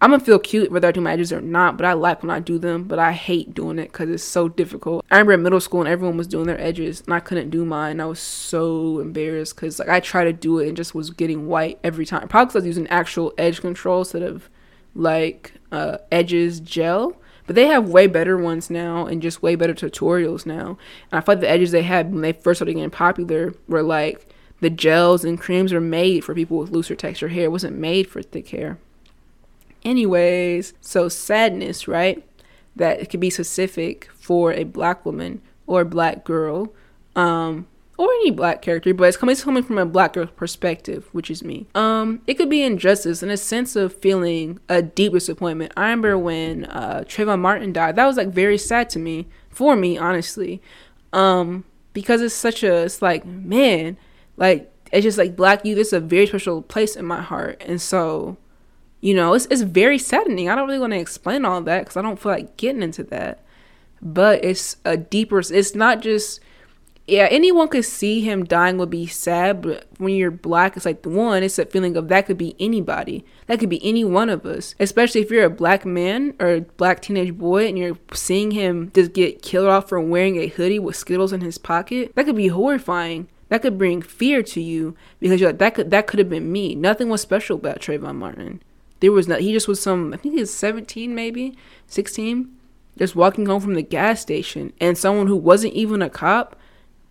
I'm 0.00 0.10
gonna 0.10 0.22
feel 0.22 0.38
cute 0.38 0.70
whether 0.70 0.86
I 0.86 0.92
do 0.92 1.00
my 1.00 1.12
edges 1.12 1.32
or 1.32 1.40
not, 1.40 1.76
but 1.76 1.84
I 1.84 1.92
like 1.92 2.22
when 2.22 2.30
I 2.30 2.38
do 2.38 2.56
them, 2.56 2.84
but 2.84 3.00
I 3.00 3.12
hate 3.12 3.52
doing 3.52 3.80
it 3.80 3.90
because 3.90 4.08
it's 4.08 4.22
so 4.22 4.48
difficult. 4.48 5.04
I 5.10 5.16
remember 5.16 5.32
in 5.32 5.42
middle 5.42 5.60
school 5.60 5.80
and 5.80 5.88
everyone 5.88 6.16
was 6.16 6.28
doing 6.28 6.46
their 6.46 6.60
edges 6.60 7.00
and 7.00 7.12
I 7.12 7.18
couldn't 7.18 7.50
do 7.50 7.64
mine. 7.64 8.00
I 8.00 8.06
was 8.06 8.20
so 8.20 9.00
embarrassed 9.00 9.56
because 9.56 9.80
like 9.80 9.88
I 9.88 9.98
tried 9.98 10.24
to 10.24 10.32
do 10.32 10.60
it 10.60 10.68
and 10.68 10.76
just 10.76 10.94
was 10.94 11.10
getting 11.10 11.48
white 11.48 11.80
every 11.82 12.06
time. 12.06 12.28
Probably 12.28 12.46
because 12.46 12.56
I 12.56 12.58
was 12.60 12.66
using 12.66 12.86
actual 12.86 13.34
edge 13.36 13.60
control 13.60 14.00
instead 14.00 14.22
of 14.22 14.48
like 14.94 15.54
uh, 15.72 15.98
edges 16.12 16.60
gel. 16.60 17.16
But 17.48 17.56
they 17.56 17.66
have 17.66 17.88
way 17.88 18.06
better 18.06 18.36
ones 18.36 18.70
now 18.70 19.06
and 19.06 19.20
just 19.20 19.42
way 19.42 19.56
better 19.56 19.74
tutorials 19.74 20.46
now. 20.46 20.78
And 21.10 21.18
I 21.18 21.20
feel 21.22 21.34
like 21.34 21.40
the 21.40 21.48
edges 21.48 21.72
they 21.72 21.82
had 21.82 22.12
when 22.12 22.20
they 22.20 22.32
first 22.32 22.58
started 22.58 22.74
getting 22.74 22.90
popular 22.90 23.52
were 23.66 23.82
like 23.82 24.32
the 24.60 24.70
gels 24.70 25.24
and 25.24 25.40
creams 25.40 25.72
are 25.72 25.80
made 25.80 26.24
for 26.24 26.34
people 26.34 26.58
with 26.58 26.70
looser 26.70 26.94
texture 26.94 27.28
hair. 27.28 27.44
It 27.44 27.52
wasn't 27.52 27.78
made 27.78 28.08
for 28.08 28.22
thick 28.22 28.50
hair. 28.50 28.78
Anyways, 29.84 30.74
so 30.80 31.08
sadness, 31.08 31.88
right? 31.88 32.24
That 32.76 33.00
it 33.00 33.10
could 33.10 33.20
be 33.20 33.30
specific 33.30 34.08
for 34.14 34.52
a 34.52 34.64
black 34.64 35.04
woman 35.04 35.42
or 35.66 35.82
a 35.82 35.84
black 35.84 36.24
girl, 36.24 36.72
um, 37.14 37.66
or 37.98 38.06
any 38.06 38.30
black 38.30 38.62
character, 38.62 38.94
but 38.94 39.08
it's 39.08 39.16
coming, 39.16 39.32
it's 39.32 39.42
coming 39.42 39.62
from 39.62 39.76
a 39.76 39.84
black 39.84 40.12
girl 40.12 40.26
perspective, 40.26 41.08
which 41.12 41.30
is 41.30 41.42
me. 41.42 41.66
Um, 41.74 42.22
it 42.28 42.34
could 42.34 42.48
be 42.48 42.62
injustice 42.62 43.22
and 43.22 43.32
a 43.32 43.36
sense 43.36 43.74
of 43.74 43.92
feeling 43.92 44.60
a 44.68 44.80
deep 44.82 45.12
disappointment. 45.12 45.72
I 45.76 45.82
remember 45.82 46.16
when 46.16 46.66
uh, 46.66 47.02
Trayvon 47.06 47.40
Martin 47.40 47.72
died. 47.72 47.96
That 47.96 48.06
was 48.06 48.16
like 48.16 48.28
very 48.28 48.56
sad 48.56 48.88
to 48.90 49.00
me, 49.00 49.26
for 49.50 49.74
me, 49.74 49.98
honestly, 49.98 50.62
um, 51.12 51.64
because 51.92 52.22
it's 52.22 52.34
such 52.34 52.62
a, 52.62 52.84
it's 52.84 53.02
like 53.02 53.26
man, 53.26 53.96
like 54.36 54.72
it's 54.92 55.02
just 55.02 55.18
like 55.18 55.34
black 55.34 55.64
youth. 55.64 55.78
It's 55.78 55.92
a 55.92 56.00
very 56.00 56.26
special 56.28 56.62
place 56.62 56.94
in 56.94 57.04
my 57.04 57.20
heart, 57.20 57.60
and 57.66 57.80
so 57.80 58.36
you 59.00 59.14
know, 59.14 59.34
it's, 59.34 59.46
it's 59.46 59.62
very 59.62 59.98
saddening. 59.98 60.48
I 60.48 60.54
don't 60.54 60.66
really 60.66 60.80
want 60.80 60.92
to 60.92 60.98
explain 60.98 61.44
all 61.44 61.60
that 61.62 61.80
because 61.80 61.96
I 61.96 62.02
don't 62.02 62.18
feel 62.18 62.32
like 62.32 62.56
getting 62.56 62.82
into 62.82 63.04
that. 63.04 63.44
But 64.00 64.44
it's 64.44 64.76
a 64.84 64.96
deeper, 64.96 65.38
it's 65.38 65.74
not 65.74 66.02
just, 66.02 66.40
yeah, 67.06 67.26
anyone 67.30 67.68
could 67.68 67.84
see 67.84 68.20
him 68.20 68.44
dying 68.44 68.76
would 68.78 68.90
be 68.90 69.06
sad. 69.06 69.62
But 69.62 69.86
when 69.98 70.14
you're 70.14 70.30
black, 70.30 70.76
it's 70.76 70.86
like 70.86 71.02
the 71.02 71.10
one, 71.10 71.42
it's 71.42 71.58
a 71.58 71.66
feeling 71.66 71.96
of 71.96 72.08
that 72.08 72.26
could 72.26 72.38
be 72.38 72.54
anybody. 72.60 73.24
That 73.46 73.60
could 73.60 73.70
be 73.70 73.84
any 73.84 74.04
one 74.04 74.30
of 74.30 74.44
us. 74.44 74.74
Especially 74.78 75.20
if 75.20 75.30
you're 75.30 75.44
a 75.44 75.50
black 75.50 75.84
man 75.84 76.34
or 76.38 76.48
a 76.48 76.60
black 76.60 77.02
teenage 77.02 77.36
boy 77.36 77.66
and 77.66 77.78
you're 77.78 77.98
seeing 78.12 78.50
him 78.50 78.90
just 78.94 79.12
get 79.12 79.42
killed 79.42 79.68
off 79.68 79.88
for 79.88 80.00
wearing 80.00 80.36
a 80.36 80.48
hoodie 80.48 80.78
with 80.78 80.96
Skittles 80.96 81.32
in 81.32 81.40
his 81.40 81.58
pocket. 81.58 82.12
That 82.14 82.26
could 82.26 82.36
be 82.36 82.48
horrifying 82.48 83.28
that 83.48 83.62
could 83.62 83.78
bring 83.78 84.02
fear 84.02 84.42
to 84.42 84.60
you 84.60 84.94
because 85.20 85.40
you're 85.40 85.50
like 85.50 85.58
that 85.58 85.74
could 85.74 85.90
that 85.90 86.06
could 86.06 86.18
have 86.18 86.28
been 86.28 86.52
me. 86.52 86.74
Nothing 86.74 87.08
was 87.08 87.20
special 87.20 87.56
about 87.56 87.80
Trayvon 87.80 88.16
Martin. 88.16 88.62
There 89.00 89.12
was 89.12 89.28
not. 89.28 89.40
He 89.40 89.52
just 89.52 89.68
was 89.68 89.80
some. 89.80 90.12
I 90.12 90.16
think 90.16 90.34
he 90.34 90.40
was 90.40 90.52
17, 90.52 91.14
maybe 91.14 91.56
16, 91.86 92.50
just 92.98 93.14
walking 93.14 93.46
home 93.46 93.60
from 93.60 93.74
the 93.74 93.82
gas 93.82 94.20
station, 94.20 94.72
and 94.80 94.98
someone 94.98 95.26
who 95.26 95.36
wasn't 95.36 95.74
even 95.74 96.02
a 96.02 96.10
cop 96.10 96.56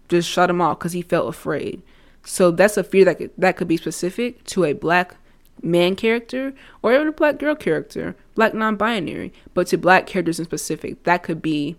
just 0.09 0.29
shot 0.29 0.49
him 0.49 0.61
off 0.61 0.79
because 0.79 0.93
he 0.93 1.01
felt 1.01 1.29
afraid. 1.29 1.81
So 2.23 2.51
that's 2.51 2.77
a 2.77 2.83
fear 2.83 3.05
that 3.05 3.17
could, 3.17 3.31
that 3.37 3.57
could 3.57 3.67
be 3.67 3.77
specific 3.77 4.43
to 4.45 4.65
a 4.65 4.73
black 4.73 5.15
man 5.61 5.95
character 5.95 6.53
or 6.81 6.93
even 6.93 7.07
a 7.07 7.11
black 7.11 7.39
girl 7.39 7.55
character, 7.55 8.15
black 8.35 8.53
non-binary, 8.53 9.33
but 9.53 9.67
to 9.67 9.77
black 9.77 10.07
characters 10.07 10.39
in 10.39 10.45
specific, 10.45 11.03
that 11.03 11.23
could 11.23 11.41
be 11.41 11.77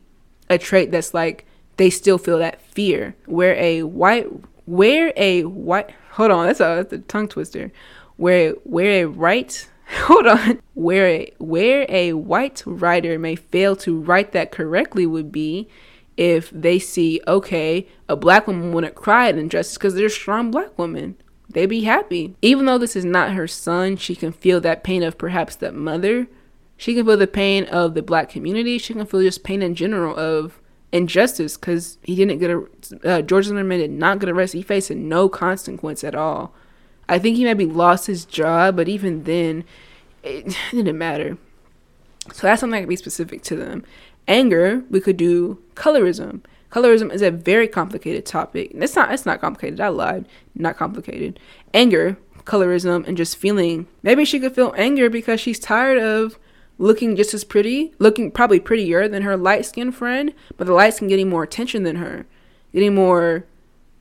a 0.50 0.58
trait 0.58 0.90
that's 0.90 1.14
like 1.14 1.44
they 1.76 1.90
still 1.90 2.18
feel 2.18 2.38
that 2.38 2.60
fear. 2.60 3.14
Where 3.26 3.54
a 3.56 3.82
white, 3.82 4.26
where 4.66 5.12
a 5.16 5.44
white, 5.44 5.90
hold 6.12 6.30
on, 6.30 6.46
that's 6.46 6.60
a, 6.60 6.82
that's 6.82 6.92
a 6.92 6.98
tongue 6.98 7.28
twister. 7.28 7.70
Where 8.16 8.52
where 8.64 9.04
a 9.04 9.04
right 9.04 9.68
hold 10.02 10.26
on. 10.26 10.60
Where 10.74 11.06
a, 11.08 11.32
where 11.38 11.86
a 11.88 12.12
white 12.12 12.62
writer 12.66 13.18
may 13.18 13.36
fail 13.36 13.74
to 13.76 13.98
write 13.98 14.32
that 14.32 14.52
correctly 14.52 15.06
would 15.06 15.32
be 15.32 15.68
if 16.16 16.50
they 16.50 16.78
see 16.78 17.20
okay 17.26 17.86
a 18.08 18.16
black 18.16 18.46
woman 18.46 18.72
wouldn't 18.72 18.96
cry 18.96 19.28
at 19.28 19.38
injustice 19.38 19.78
because 19.78 19.94
they're 19.94 20.08
strong 20.08 20.50
black 20.50 20.76
woman. 20.78 21.16
They'd 21.48 21.66
be 21.66 21.84
happy. 21.84 22.34
Even 22.42 22.66
though 22.66 22.76
this 22.76 22.96
is 22.96 23.04
not 23.04 23.32
her 23.32 23.48
son 23.48 23.96
she 23.96 24.14
can 24.14 24.32
feel 24.32 24.60
that 24.60 24.84
pain 24.84 25.02
of 25.02 25.16
perhaps 25.16 25.56
that 25.56 25.74
mother. 25.74 26.26
She 26.76 26.94
can 26.94 27.06
feel 27.06 27.16
the 27.16 27.26
pain 27.26 27.64
of 27.64 27.94
the 27.94 28.02
black 28.02 28.28
community. 28.28 28.78
She 28.78 28.94
can 28.94 29.06
feel 29.06 29.22
just 29.22 29.42
pain 29.42 29.62
in 29.62 29.74
general 29.74 30.16
of 30.16 30.60
injustice 30.92 31.56
because 31.56 31.98
he 32.02 32.14
didn't 32.14 32.38
get 32.38 32.50
a 32.50 32.66
uh, 33.04 33.22
george 33.22 33.44
zimmerman 33.46 33.78
did 33.78 33.90
not 33.90 34.18
get 34.18 34.28
arrested. 34.28 34.58
He 34.58 34.62
faced 34.62 34.90
no 34.90 35.28
consequence 35.28 36.04
at 36.04 36.14
all 36.14 36.54
I 37.08 37.18
think 37.18 37.36
he 37.36 37.44
maybe 37.44 37.64
lost 37.66 38.06
his 38.06 38.24
job, 38.24 38.76
but 38.76 38.88
even 38.88 39.24
then, 39.24 39.64
it 40.22 40.56
didn't 40.70 40.98
matter. 40.98 41.38
So 42.32 42.46
that's 42.46 42.60
something 42.60 42.72
that 42.72 42.82
could 42.82 42.88
be 42.90 42.96
specific 42.96 43.42
to 43.44 43.56
them. 43.56 43.84
Anger, 44.26 44.84
we 44.90 45.00
could 45.00 45.16
do 45.16 45.62
colorism. 45.74 46.42
Colorism 46.70 47.10
is 47.10 47.22
a 47.22 47.30
very 47.30 47.66
complicated 47.66 48.26
topic. 48.26 48.72
It's 48.74 48.94
not. 48.94 49.12
It's 49.12 49.24
not 49.24 49.40
complicated. 49.40 49.80
I 49.80 49.88
lied. 49.88 50.26
Not 50.54 50.76
complicated. 50.76 51.40
Anger, 51.72 52.18
colorism, 52.44 53.06
and 53.06 53.16
just 53.16 53.38
feeling. 53.38 53.86
Maybe 54.02 54.26
she 54.26 54.38
could 54.38 54.54
feel 54.54 54.74
anger 54.76 55.08
because 55.08 55.40
she's 55.40 55.58
tired 55.58 55.98
of 55.98 56.38
looking 56.76 57.16
just 57.16 57.32
as 57.32 57.42
pretty, 57.42 57.94
looking 57.98 58.30
probably 58.30 58.60
prettier 58.60 59.08
than 59.08 59.22
her 59.22 59.36
light 59.36 59.64
skinned 59.64 59.94
friend, 59.94 60.34
but 60.56 60.66
the 60.66 60.74
light 60.74 60.94
skin 60.94 61.08
getting 61.08 61.28
more 61.28 61.42
attention 61.42 61.82
than 61.82 61.96
her, 61.96 62.26
getting 62.72 62.94
more 62.94 63.46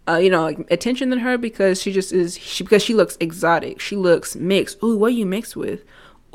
uh, 0.08 0.18
you 0.18 0.30
know, 0.30 0.48
attention 0.70 1.10
than 1.10 1.20
her 1.20 1.38
because 1.38 1.82
she 1.82 1.92
just 1.92 2.14
is 2.14 2.38
she 2.38 2.64
because 2.64 2.84
she 2.84 2.94
looks 2.94 3.18
exotic. 3.20 3.80
She 3.80 3.96
looks 3.96 4.36
mixed. 4.36 4.82
Ooh, 4.84 4.98
what 4.98 5.08
are 5.08 5.16
you 5.16 5.26
mixed 5.26 5.56
with? 5.56 5.84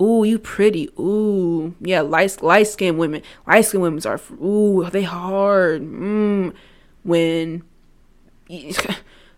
Ooh, 0.01 0.25
you 0.25 0.39
pretty. 0.39 0.89
Ooh, 0.99 1.75
yeah, 1.81 2.01
light 2.01 2.43
light 2.43 2.67
skinned 2.67 2.99
women. 2.99 3.23
Light 3.47 3.63
skinned 3.63 3.83
women 3.83 4.01
are 4.07 4.21
ooh, 4.43 4.89
they 4.91 5.03
hard. 5.03 5.83
Mm. 5.83 6.55
When 7.05 7.65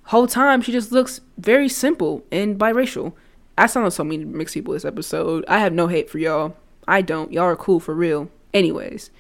whole 0.05 0.27
time 0.27 0.62
she 0.62 0.73
just 0.73 0.92
looks 0.92 1.20
very 1.38 1.68
simple 1.68 2.25
and 2.33 2.59
biracial. 2.59 3.12
I 3.57 3.66
sound 3.66 3.85
like 3.85 3.92
so 3.92 4.05
many 4.05 4.25
mixed 4.25 4.55
people 4.55 4.75
this 4.75 4.85
episode. 4.85 5.44
I 5.47 5.61
have 5.61 5.73
no 5.73 5.87
hate 5.87 6.11
for 6.11 6.18
y'all. 6.18 6.57
I 6.88 7.03
don't. 7.03 7.33
Y'all 7.33 7.44
are 7.44 7.57
cool 7.57 7.79
for 7.79 7.94
real. 7.94 8.29
Anyways, 8.53 9.11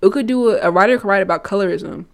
could 0.00 0.26
do 0.26 0.50
a, 0.50 0.58
a 0.60 0.70
writer 0.70 0.98
could 0.98 1.08
write 1.08 1.22
about 1.22 1.44
colorism. 1.44 2.06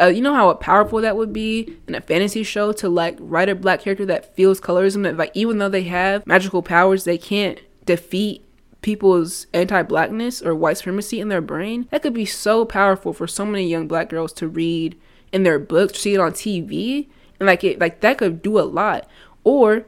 Uh, 0.00 0.06
you 0.06 0.22
know 0.22 0.34
how 0.34 0.52
powerful 0.54 1.00
that 1.00 1.16
would 1.16 1.32
be 1.32 1.76
in 1.86 1.94
a 1.94 2.00
fantasy 2.00 2.42
show 2.42 2.72
to 2.72 2.88
like 2.88 3.16
write 3.20 3.48
a 3.48 3.54
black 3.54 3.80
character 3.80 4.06
that 4.06 4.34
feels 4.34 4.60
colorism 4.60 5.02
that 5.02 5.16
like 5.16 5.30
even 5.34 5.58
though 5.58 5.68
they 5.68 5.82
have 5.84 6.26
magical 6.26 6.62
powers, 6.62 7.04
they 7.04 7.18
can't 7.18 7.60
defeat 7.84 8.44
people's 8.80 9.46
anti-blackness 9.54 10.42
or 10.42 10.54
white 10.54 10.76
supremacy 10.76 11.20
in 11.20 11.28
their 11.28 11.40
brain. 11.40 11.86
That 11.90 12.02
could 12.02 12.14
be 12.14 12.24
so 12.24 12.64
powerful 12.64 13.12
for 13.12 13.26
so 13.26 13.44
many 13.44 13.68
young 13.68 13.86
black 13.86 14.08
girls 14.08 14.32
to 14.34 14.48
read 14.48 14.98
in 15.32 15.44
their 15.44 15.58
books, 15.58 16.00
see 16.00 16.14
it 16.14 16.20
on 16.20 16.32
TV, 16.32 17.08
and 17.38 17.46
like 17.46 17.64
it 17.64 17.78
like 17.78 18.00
that 18.00 18.18
could 18.18 18.42
do 18.42 18.58
a 18.58 18.62
lot. 18.62 19.08
Or 19.44 19.86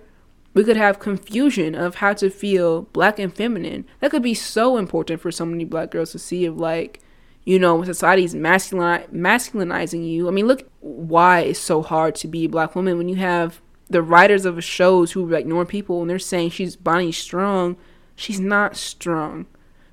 we 0.55 0.65
could 0.65 0.77
have 0.77 1.01
confusion 1.01 1.75
of 1.75 1.97
how 1.97 2.15
to 2.15 2.31
feel 2.31 2.83
black 2.93 3.19
and 3.19 3.35
feminine. 3.35 3.85
That 4.01 4.13
could 4.13 4.23
be 4.23 4.35
so 4.35 4.77
important 4.77 5.21
for 5.21 5.33
so 5.33 5.45
many 5.45 5.65
black 5.65 5.91
girls 5.91 6.13
to 6.13 6.19
see 6.19 6.45
of 6.47 6.57
like, 6.57 7.01
you 7.45 7.59
know, 7.59 7.77
when 7.77 7.87
society's 7.87 8.35
masculini- 8.35 9.09
masculinizing 9.11 10.09
you. 10.09 10.29
I 10.29 10.31
mean, 10.31 10.47
look 10.47 10.69
why 10.81 11.41
it's 11.41 11.59
so 11.59 11.83
hard 11.83 12.15
to 12.17 12.29
be 12.29 12.45
a 12.45 12.49
black 12.49 12.75
woman 12.75 12.99
when 12.99 13.09
you 13.09 13.17
have 13.17 13.61
the 13.89 14.03
writers 14.03 14.45
of 14.45 14.63
shows 14.65 15.13
who 15.13 15.29
like 15.29 15.43
ignore 15.43 15.67
people 15.67 16.01
and 16.01 16.11
they're 16.11 16.19
saying 16.19 16.51
she's 16.51 16.77
Bonnie 16.77 17.13
strong. 17.13 17.77
She's 18.17 18.41
not 18.41 18.77
strong. 18.77 19.47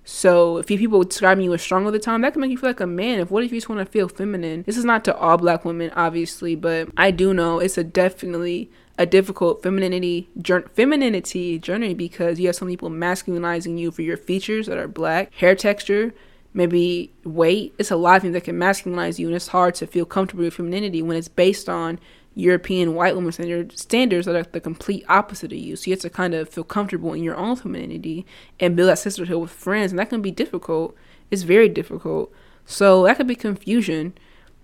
So 0.04 0.58
if 0.58 0.72
you 0.72 0.78
people 0.78 1.04
describing 1.04 1.46
you 1.46 1.54
as 1.54 1.62
strong 1.62 1.86
all 1.86 1.92
the 1.92 2.00
time, 2.00 2.22
that 2.22 2.34
can 2.34 2.42
make 2.42 2.52
you 2.52 2.58
feel 2.58 2.70
like 2.70 2.80
a 2.80 2.88
man. 2.88 3.20
If 3.20 3.30
what 3.30 3.44
if 3.44 3.52
you 3.52 3.58
just 3.58 3.70
want 3.70 3.80
to 3.80 3.86
feel 3.86 4.08
feminine? 4.08 4.64
This 4.64 4.78
is 4.78 4.86
not 4.86 5.06
to 5.06 5.16
all 5.16 5.38
black 5.38 5.64
women, 5.64 5.92
obviously, 5.96 6.56
but 6.56 6.90
I 6.98 7.12
do 7.12 7.34
know 7.34 7.60
it's 7.60 7.78
a 7.78 7.84
definitely 7.84 8.72
a 8.98 9.06
difficult 9.06 9.64
femininity 9.64 10.30
femininity 10.74 11.60
journey 11.60 11.94
because 11.94 12.40
you 12.40 12.48
have 12.48 12.56
some 12.56 12.68
people 12.68 12.90
masculinizing 12.90 13.78
you 13.78 13.92
for 13.92 14.02
your 14.02 14.18
features 14.18 14.68
that 14.68 14.78
are 14.78 14.88
black, 14.88 15.34
hair 15.36 15.56
texture, 15.56 16.14
maybe 16.54 17.12
weight. 17.24 17.74
It's 17.78 17.92
a 17.92 17.96
lot 17.96 18.18
of 18.18 18.22
things 18.22 18.34
that 18.34 18.44
can 18.44 18.58
masculinize 18.58 19.20
you, 19.20 19.28
and 19.28 19.36
it's 19.36 19.48
hard 19.48 19.76
to 19.76 19.88
feel 19.88 20.06
comfortable 20.06 20.44
with 20.44 20.54
femininity 20.54 21.02
when 21.02 21.18
it's 21.18 21.28
based 21.28 21.70
on 21.70 22.00
European 22.34 22.96
white 22.96 23.16
women 23.16 23.32
standard 23.32 23.78
standards 23.78 24.26
that 24.26 24.36
are 24.36 24.44
the 24.44 24.62
complete 24.62 25.04
opposite 25.10 25.52
of 25.52 25.58
you. 25.58 25.76
So 25.76 25.90
you 25.90 25.94
have 25.94 26.02
to 26.02 26.10
kind 26.10 26.34
of 26.34 26.50
feel 26.50 26.64
comfortable 26.64 27.14
in 27.14 27.24
your 27.24 27.36
own 27.36 27.56
femininity 27.56 28.26
and 28.60 28.76
build 28.76 28.90
that 28.90 29.00
sisterhood 29.00 29.42
with 29.42 29.52
friends, 29.52 29.92
and 29.92 30.00
that 30.00 30.10
can 30.10 30.22
be 30.22 30.32
difficult. 30.32 30.96
It's 31.30 31.44
very 31.44 31.70
difficult. 31.70 32.32
So 32.66 33.04
that 33.04 33.18
could 33.18 33.28
be 33.28 33.36
confusion 33.36 34.14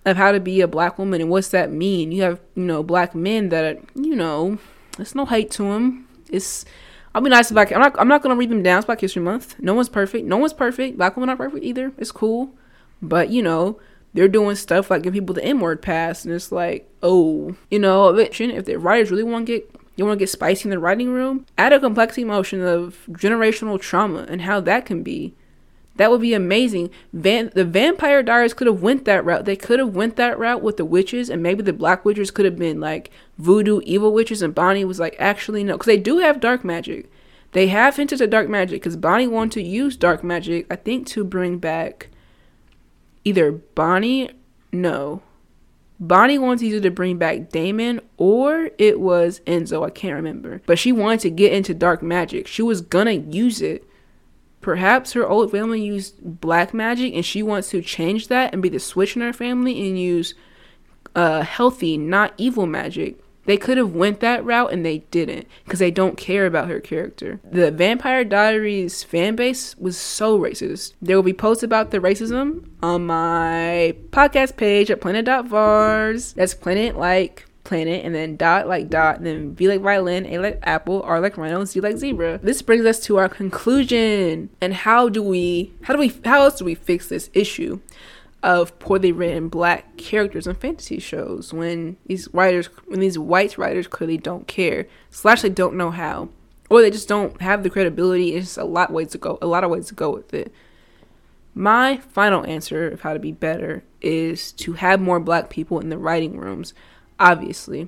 of 0.05 0.15
how 0.15 0.31
to 0.31 0.39
be 0.39 0.61
a 0.61 0.67
black 0.67 0.97
woman 0.97 1.19
and 1.19 1.29
what's 1.29 1.49
that 1.49 1.71
mean. 1.71 2.11
You 2.11 2.23
have, 2.23 2.39
you 2.55 2.63
know, 2.63 2.83
black 2.83 3.13
men 3.13 3.49
that 3.49 3.65
are, 3.65 3.81
you 3.95 4.15
know, 4.15 4.57
there's 4.95 5.15
no 5.15 5.25
hate 5.25 5.51
to 5.51 5.63
them. 5.63 6.07
It's 6.31 6.63
I'll 7.17 7.23
be 7.23 7.31
nice 7.31 7.49
about 7.49 7.73
I'm 7.73 7.79
not 7.79 7.95
I'm 7.99 8.07
not 8.07 8.21
gonna 8.21 8.35
read 8.35 8.51
them 8.51 8.61
down. 8.61 8.77
It's 8.77 8.85
Black 8.85 9.01
History 9.01 9.23
Month. 9.23 9.55
No 9.57 9.73
one's 9.73 9.89
perfect. 9.89 10.27
No 10.27 10.37
one's 10.37 10.53
perfect. 10.53 10.99
Black 10.99 11.15
women 11.15 11.29
aren't 11.29 11.41
perfect 11.41 11.65
either. 11.65 11.91
It's 11.97 12.11
cool. 12.11 12.53
But 13.01 13.31
you 13.31 13.41
know, 13.41 13.79
they're 14.13 14.27
doing 14.27 14.55
stuff 14.55 14.91
like 14.91 15.01
giving 15.01 15.21
people 15.21 15.33
the 15.33 15.43
N 15.43 15.59
word 15.59 15.81
pass 15.81 16.25
and 16.25 16.31
it's 16.31 16.51
like, 16.51 16.87
oh, 17.01 17.55
you 17.71 17.79
know, 17.79 18.15
if 18.15 18.65
the 18.65 18.75
writers 18.77 19.09
really 19.09 19.23
want 19.23 19.47
to 19.47 19.51
get 19.51 19.71
you 19.95 20.05
want 20.05 20.19
to 20.19 20.21
get 20.21 20.29
spicy 20.29 20.65
in 20.65 20.69
the 20.69 20.77
writing 20.77 21.09
room, 21.09 21.47
add 21.57 21.73
a 21.73 21.79
complexity 21.79 22.21
emotion 22.21 22.61
of 22.61 22.99
generational 23.09 23.81
trauma 23.81 24.27
and 24.29 24.43
how 24.43 24.59
that 24.59 24.85
can 24.85 25.01
be 25.01 25.33
that 25.97 26.09
would 26.09 26.21
be 26.21 26.33
amazing. 26.33 26.89
Van- 27.13 27.51
the 27.53 27.65
Vampire 27.65 28.23
Diaries 28.23 28.53
could 28.53 28.67
have 28.67 28.81
went 28.81 29.05
that 29.05 29.25
route. 29.25 29.45
They 29.45 29.55
could 29.55 29.79
have 29.79 29.95
went 29.95 30.15
that 30.15 30.39
route 30.39 30.61
with 30.61 30.77
the 30.77 30.85
witches, 30.85 31.29
and 31.29 31.43
maybe 31.43 31.63
the 31.63 31.73
Black 31.73 32.05
Witches 32.05 32.31
could 32.31 32.45
have 32.45 32.57
been 32.57 32.79
like 32.79 33.11
voodoo 33.37 33.81
evil 33.83 34.13
witches, 34.13 34.41
and 34.41 34.55
Bonnie 34.55 34.85
was 34.85 34.99
like, 34.99 35.15
actually 35.19 35.63
no, 35.63 35.73
because 35.73 35.87
they 35.87 35.97
do 35.97 36.19
have 36.19 36.39
dark 36.39 36.63
magic. 36.63 37.11
They 37.51 37.67
have 37.67 37.95
hinted 37.95 38.21
at 38.21 38.29
dark 38.29 38.49
magic 38.49 38.81
because 38.81 38.95
Bonnie 38.95 39.27
wanted 39.27 39.53
to 39.53 39.63
use 39.63 39.95
dark 39.95 40.23
magic, 40.23 40.67
I 40.69 40.75
think, 40.75 41.07
to 41.07 41.23
bring 41.23 41.57
back 41.59 42.09
either 43.23 43.51
Bonnie, 43.51 44.29
no, 44.71 45.21
Bonnie 45.99 46.37
wanted 46.37 46.65
either 46.65 46.81
to 46.81 46.91
bring 46.91 47.17
back 47.17 47.49
Damon 47.49 48.01
or 48.17 48.69
it 48.77 48.99
was 48.99 49.39
Enzo. 49.47 49.85
I 49.85 49.89
can't 49.89 50.15
remember, 50.15 50.61
but 50.65 50.77
she 50.77 50.91
wanted 50.91 51.21
to 51.21 51.29
get 51.31 51.53
into 51.53 51.73
dark 51.73 52.03
magic. 52.03 52.47
She 52.47 52.61
was 52.61 52.81
gonna 52.81 53.11
use 53.11 53.61
it 53.61 53.83
Perhaps 54.61 55.13
her 55.13 55.27
old 55.27 55.51
family 55.51 55.81
used 55.81 56.15
black 56.41 56.73
magic 56.73 57.13
and 57.13 57.25
she 57.25 57.41
wants 57.43 57.69
to 57.69 57.81
change 57.81 58.27
that 58.27 58.53
and 58.53 58.61
be 58.61 58.69
the 58.69 58.79
switch 58.79 59.15
in 59.15 59.21
her 59.21 59.33
family 59.33 59.87
and 59.87 59.99
use 59.99 60.33
uh, 61.15 61.41
healthy, 61.41 61.97
not 61.97 62.33
evil 62.37 62.65
magic. 62.65 63.19
They 63.45 63.55
could 63.55 63.77
have 63.77 63.93
went 63.93 64.19
that 64.19 64.43
route 64.43 64.73
and 64.73 64.85
they 64.85 64.99
didn't 65.09 65.47
because 65.63 65.79
they 65.79 65.89
don't 65.89 66.17
care 66.17 66.45
about 66.45 66.67
her 66.67 66.81
character. 66.81 67.39
The 67.49 67.71
Vampire 67.71 68.25
Diaries 68.25 69.03
fan 69.03 69.37
base 69.37 69.75
was 69.77 69.97
so 69.97 70.37
racist. 70.37 70.93
There 71.01 71.15
will 71.15 71.23
be 71.23 71.33
posts 71.33 71.63
about 71.63 71.91
the 71.91 71.99
racism 71.99 72.67
on 72.83 73.05
my 73.05 73.95
podcast 74.09 74.57
page 74.57 74.91
at 74.91 74.99
planet.varz. 74.99 76.33
That's 76.33 76.53
planet 76.53 76.97
like 76.97 77.45
planet, 77.67 78.03
and 78.05 78.15
then 78.15 78.35
dot 78.35 78.67
like 78.67 78.89
dot, 78.89 79.17
and 79.17 79.25
then 79.25 79.53
V 79.53 79.67
like 79.67 79.81
violin, 79.81 80.25
A 80.25 80.39
like 80.39 80.59
apple, 80.63 81.03
R 81.03 81.19
like 81.19 81.37
rhino, 81.37 81.63
Z 81.65 81.79
like 81.81 81.97
zebra. 81.97 82.39
This 82.41 82.61
brings 82.61 82.85
us 82.85 82.99
to 83.01 83.17
our 83.17 83.29
conclusion. 83.29 84.49
And 84.61 84.73
how 84.73 85.09
do 85.09 85.21
we, 85.21 85.73
how 85.83 85.93
do 85.93 85.99
we, 85.99 86.13
how 86.25 86.43
else 86.43 86.57
do 86.57 86.65
we 86.65 86.75
fix 86.75 87.07
this 87.09 87.29
issue? 87.33 87.79
of 88.43 88.77
poorly 88.79 89.11
written 89.11 89.49
black 89.49 89.97
characters 89.97 90.45
in 90.45 90.55
fantasy 90.55 90.99
shows 90.99 91.51
when 91.51 91.97
these 92.05 92.29
writers 92.33 92.67
when 92.85 92.99
these 92.99 93.17
white 93.17 93.57
writers 93.57 93.87
clearly 93.87 94.17
don't 94.17 94.47
care 94.47 94.87
slash 95.09 95.41
they 95.41 95.49
don't 95.49 95.75
know 95.75 95.89
how 95.89 96.29
or 96.69 96.81
they 96.81 96.91
just 96.91 97.07
don't 97.07 97.41
have 97.41 97.63
the 97.63 97.69
credibility 97.69 98.35
it's 98.35 98.45
just 98.45 98.57
a 98.57 98.63
lot 98.63 98.91
ways 98.91 99.09
to 99.09 99.17
go 99.17 99.39
a 99.41 99.47
lot 99.47 99.63
of 99.63 99.71
ways 99.71 99.87
to 99.87 99.95
go 99.95 100.11
with 100.11 100.33
it 100.35 100.53
my 101.55 101.97
final 101.97 102.45
answer 102.45 102.87
of 102.91 103.01
how 103.01 103.13
to 103.13 103.19
be 103.19 103.31
better 103.31 103.83
is 104.01 104.51
to 104.51 104.73
have 104.73 105.01
more 105.01 105.19
black 105.19 105.49
people 105.49 105.79
in 105.79 105.89
the 105.89 105.97
writing 105.97 106.37
rooms 106.37 106.75
obviously. 107.19 107.87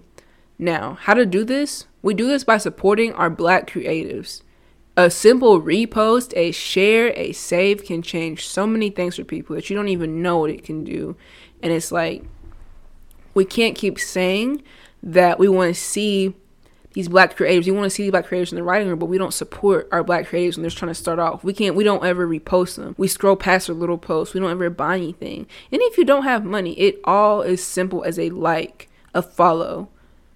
Now, 0.57 0.97
how 1.01 1.13
to 1.13 1.25
do 1.25 1.43
this? 1.43 1.85
We 2.01 2.13
do 2.13 2.27
this 2.27 2.43
by 2.43 2.57
supporting 2.57 3.13
our 3.13 3.29
black 3.29 3.69
creatives. 3.69 4.41
A 4.97 5.09
simple 5.09 5.61
repost, 5.61 6.35
a 6.35 6.51
share, 6.51 7.13
a 7.15 7.31
save 7.31 7.85
can 7.85 8.01
change 8.01 8.45
so 8.47 8.67
many 8.67 8.89
things 8.89 9.15
for 9.15 9.23
people 9.23 9.55
that 9.55 9.69
you 9.69 9.75
don't 9.75 9.87
even 9.87 10.21
know 10.21 10.39
what 10.39 10.49
it 10.49 10.63
can 10.63 10.83
do. 10.83 11.15
And 11.63 11.71
it's 11.71 11.91
like, 11.91 12.23
we 13.33 13.45
can't 13.45 13.77
keep 13.77 13.97
saying 13.99 14.61
that 15.01 15.39
we 15.39 15.47
want 15.47 15.73
to 15.73 15.79
see 15.79 16.33
these 16.93 17.07
black 17.07 17.37
creatives. 17.37 17.65
We 17.65 17.71
want 17.71 17.85
to 17.85 17.89
see 17.89 18.03
these 18.03 18.11
black 18.11 18.27
creatives 18.27 18.51
in 18.51 18.57
the 18.57 18.63
writing 18.63 18.89
room, 18.89 18.99
but 18.99 19.05
we 19.05 19.17
don't 19.17 19.33
support 19.33 19.87
our 19.91 20.03
black 20.03 20.27
creatives 20.27 20.55
when 20.57 20.63
they're 20.63 20.71
trying 20.71 20.91
to 20.91 20.95
start 20.95 21.19
off. 21.19 21.43
We 21.43 21.53
can't. 21.53 21.75
We 21.75 21.85
don't 21.85 22.03
ever 22.03 22.27
repost 22.27 22.75
them. 22.75 22.95
We 22.97 23.07
scroll 23.07 23.37
past 23.37 23.67
their 23.67 23.75
little 23.75 23.97
posts. 23.97 24.33
We 24.33 24.41
don't 24.41 24.51
ever 24.51 24.69
buy 24.69 24.97
anything. 24.97 25.47
And 25.71 25.81
if 25.83 25.97
you 25.97 26.03
don't 26.03 26.23
have 26.23 26.43
money, 26.43 26.73
it 26.73 26.99
all 27.05 27.41
is 27.41 27.63
simple 27.63 28.03
as 28.03 28.19
a 28.19 28.31
like 28.31 28.88
a 29.13 29.21
follow. 29.21 29.89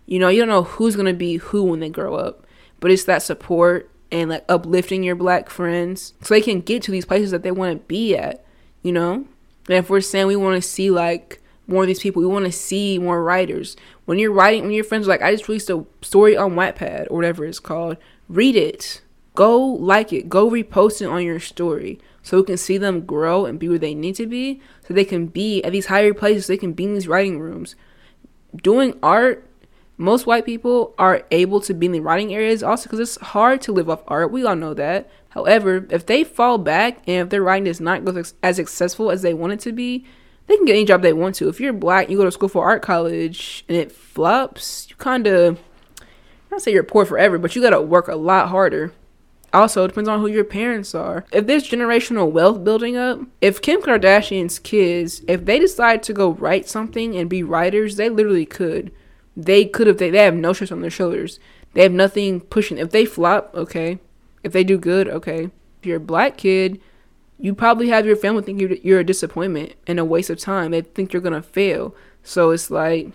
You 0.06 0.20
know, 0.20 0.30
you 0.30 0.40
don't 0.40 0.50
know 0.50 0.64
who's 0.64 0.96
going 0.96 1.08
to 1.08 1.14
be 1.14 1.38
who 1.38 1.64
when 1.64 1.80
they 1.80 1.90
grow 1.90 2.16
up, 2.16 2.46
but 2.80 2.92
it's 2.92 3.06
that 3.06 3.24
support 3.24 3.90
and 4.12 4.30
like 4.30 4.46
uplifting 4.48 5.04
your 5.04 5.16
black 5.16 5.50
friends 5.50 6.14
so 6.22 6.34
they 6.34 6.42
can 6.42 6.62
get 6.62 6.84
to 6.84 6.92
these 6.92 7.06
places 7.06 7.32
that 7.32 7.44
they 7.44 7.52
want 7.52 7.74
to 7.74 7.88
be 7.88 8.16
at, 8.16 8.46
you 8.82 8.92
know? 8.92 9.26
And 9.68 9.78
if 9.78 9.90
we're 9.90 10.02
saying 10.02 10.28
we 10.28 10.36
want 10.36 10.62
to 10.62 10.68
see 10.68 10.92
like 10.92 11.42
more 11.68 11.84
of 11.84 11.88
these 11.88 12.02
people, 12.02 12.22
we 12.22 12.28
want 12.28 12.46
to 12.46 12.52
see 12.52 13.00
more 13.00 13.24
writers. 13.24 13.76
When 14.06 14.20
you're 14.20 14.32
writing, 14.32 14.64
when 14.64 14.74
your 14.74 14.84
friends 14.84 15.08
are 15.08 15.12
like, 15.12 15.22
I 15.22 15.32
just 15.32 15.48
released 15.48 15.70
a 15.70 15.86
story 16.02 16.36
on 16.36 16.54
Wattpad 16.54 17.08
or 17.10 17.16
whatever 17.16 17.46
it's 17.46 17.60
called, 17.60 17.98
read 18.28 18.56
it. 18.56 19.02
Go 19.36 19.60
like 19.60 20.14
it. 20.14 20.30
Go 20.30 20.50
repost 20.50 21.02
it 21.02 21.08
on 21.08 21.24
your 21.24 21.40
story 21.40 22.00
so 22.22 22.38
we 22.38 22.44
can 22.44 22.58
see 22.58 22.78
them 22.78 23.06
grow 23.06 23.46
and 23.46 23.60
be 23.60 23.68
where 23.68 23.80
they 23.80 23.96
need 23.96 24.16
to 24.16 24.28
be 24.28 24.62
so 24.88 24.94
they 24.94 25.06
can 25.06 25.28
be 25.28 25.64
at 25.64 25.72
these 25.72 25.88
higher 25.88 26.14
places. 26.14 26.46
So 26.46 26.54
they 26.54 26.58
can 26.58 26.74
be 26.74 26.84
in 26.84 26.94
these 26.94 27.08
writing 27.08 27.40
rooms 27.40 27.76
doing 28.56 28.98
art, 29.02 29.48
most 29.98 30.26
white 30.26 30.46
people 30.46 30.94
are 30.98 31.24
able 31.32 31.62
to 31.62 31.74
be 31.74 31.86
in 31.86 31.92
the 31.92 32.00
writing 32.00 32.34
areas 32.34 32.64
also 32.64 32.84
because 32.84 33.00
it's 33.00 33.18
hard 33.18 33.62
to 33.62 33.72
live 33.72 33.90
off 33.90 34.04
art. 34.08 34.32
We 34.32 34.46
all 34.46 34.56
know 34.56 34.74
that. 34.74 35.10
However, 35.30 35.88
if 35.90 36.06
they 36.06 36.24
fall 36.24 36.58
back 36.58 36.98
and 37.08 37.26
if 37.26 37.30
their 37.30 37.42
writing 37.42 37.66
does 37.66 37.80
not 37.80 38.02
as 38.44 38.56
successful 38.56 39.12
as 39.12 39.22
they 39.22 39.34
want 39.34 39.54
it 39.54 39.60
to 39.62 39.72
be, 39.72 40.06
they 40.48 40.58
can 40.58 40.66
get 40.66 40.74
any 40.74 40.86
job 40.86 41.02
they 41.02 41.14
want 41.14 41.36
to. 41.36 41.48
If 41.48 41.60
you're 41.60 41.74
black, 41.74 42.10
you 42.10 42.18
go 42.18 42.26
to 42.26 42.32
school 42.32 42.50
for 42.50 42.66
art 42.66 42.82
college 42.82 43.64
and 43.70 43.78
it 43.78 43.92
flops, 43.92 44.88
you 44.90 44.96
kind 44.98 45.26
of, 45.26 45.60
don't 46.50 46.60
say 46.60 46.72
you're 46.72 46.84
poor 46.84 47.06
forever, 47.06 47.38
but 47.38 47.56
you 47.56 47.62
got 47.62 47.72
to 47.72 47.82
work 47.82 48.08
a 48.08 48.16
lot 48.16 48.50
harder. 48.50 48.94
Also, 49.54 49.84
it 49.84 49.90
depends 49.90 50.10
on 50.10 50.20
who 50.20 50.28
your 50.28 50.44
parents 50.44 50.96
are. 50.96 51.26
If 51.32 51.46
there's 51.46 51.70
generational 51.70 52.32
wealth 52.32 52.64
building 52.64 52.98
up, 52.98 53.22
if 53.40 53.62
Kim 53.62 53.82
Kardashian's 53.82 54.58
kids, 54.58 55.22
if 55.28 55.46
they 55.46 55.60
decide 55.60 56.02
to 56.04 56.14
go 56.14 56.32
write 56.32 56.68
something 56.68 57.16
and 57.16 57.30
be 57.30 57.44
writers, 57.44 57.96
they 57.96 58.10
literally 58.10 58.48
could. 58.48 58.92
They 59.38 59.66
could 59.66 59.88
if 59.88 60.00
they, 60.00 60.10
they 60.10 60.24
have 60.24 60.34
no 60.34 60.54
stress 60.54 60.72
on 60.72 60.82
their 60.82 60.90
shoulders. 60.90 61.40
They 61.74 61.84
have 61.84 61.92
nothing 61.92 62.42
pushing. 62.42 62.80
If 62.80 62.90
they 62.90 63.06
flop, 63.06 63.52
okay. 63.54 64.00
If 64.44 64.54
they 64.54 64.64
do 64.64 64.78
good, 64.78 65.08
okay. 65.08 65.52
If 65.80 65.86
you're 65.86 65.98
a 65.98 66.02
black 66.02 66.38
kid, 66.38 66.82
you 67.40 67.54
probably 67.54 67.90
have 67.90 68.06
your 68.06 68.16
family 68.16 68.42
think 68.42 68.60
you're, 68.60 68.74
you're 68.74 69.00
a 69.02 69.06
disappointment 69.06 69.74
and 69.86 70.00
a 70.00 70.06
waste 70.06 70.30
of 70.30 70.40
time. 70.40 70.72
They 70.72 70.82
think 70.82 71.14
you're 71.14 71.22
gonna 71.22 71.42
fail. 71.42 71.96
So 72.24 72.52
it's 72.52 72.72
like 72.72 73.12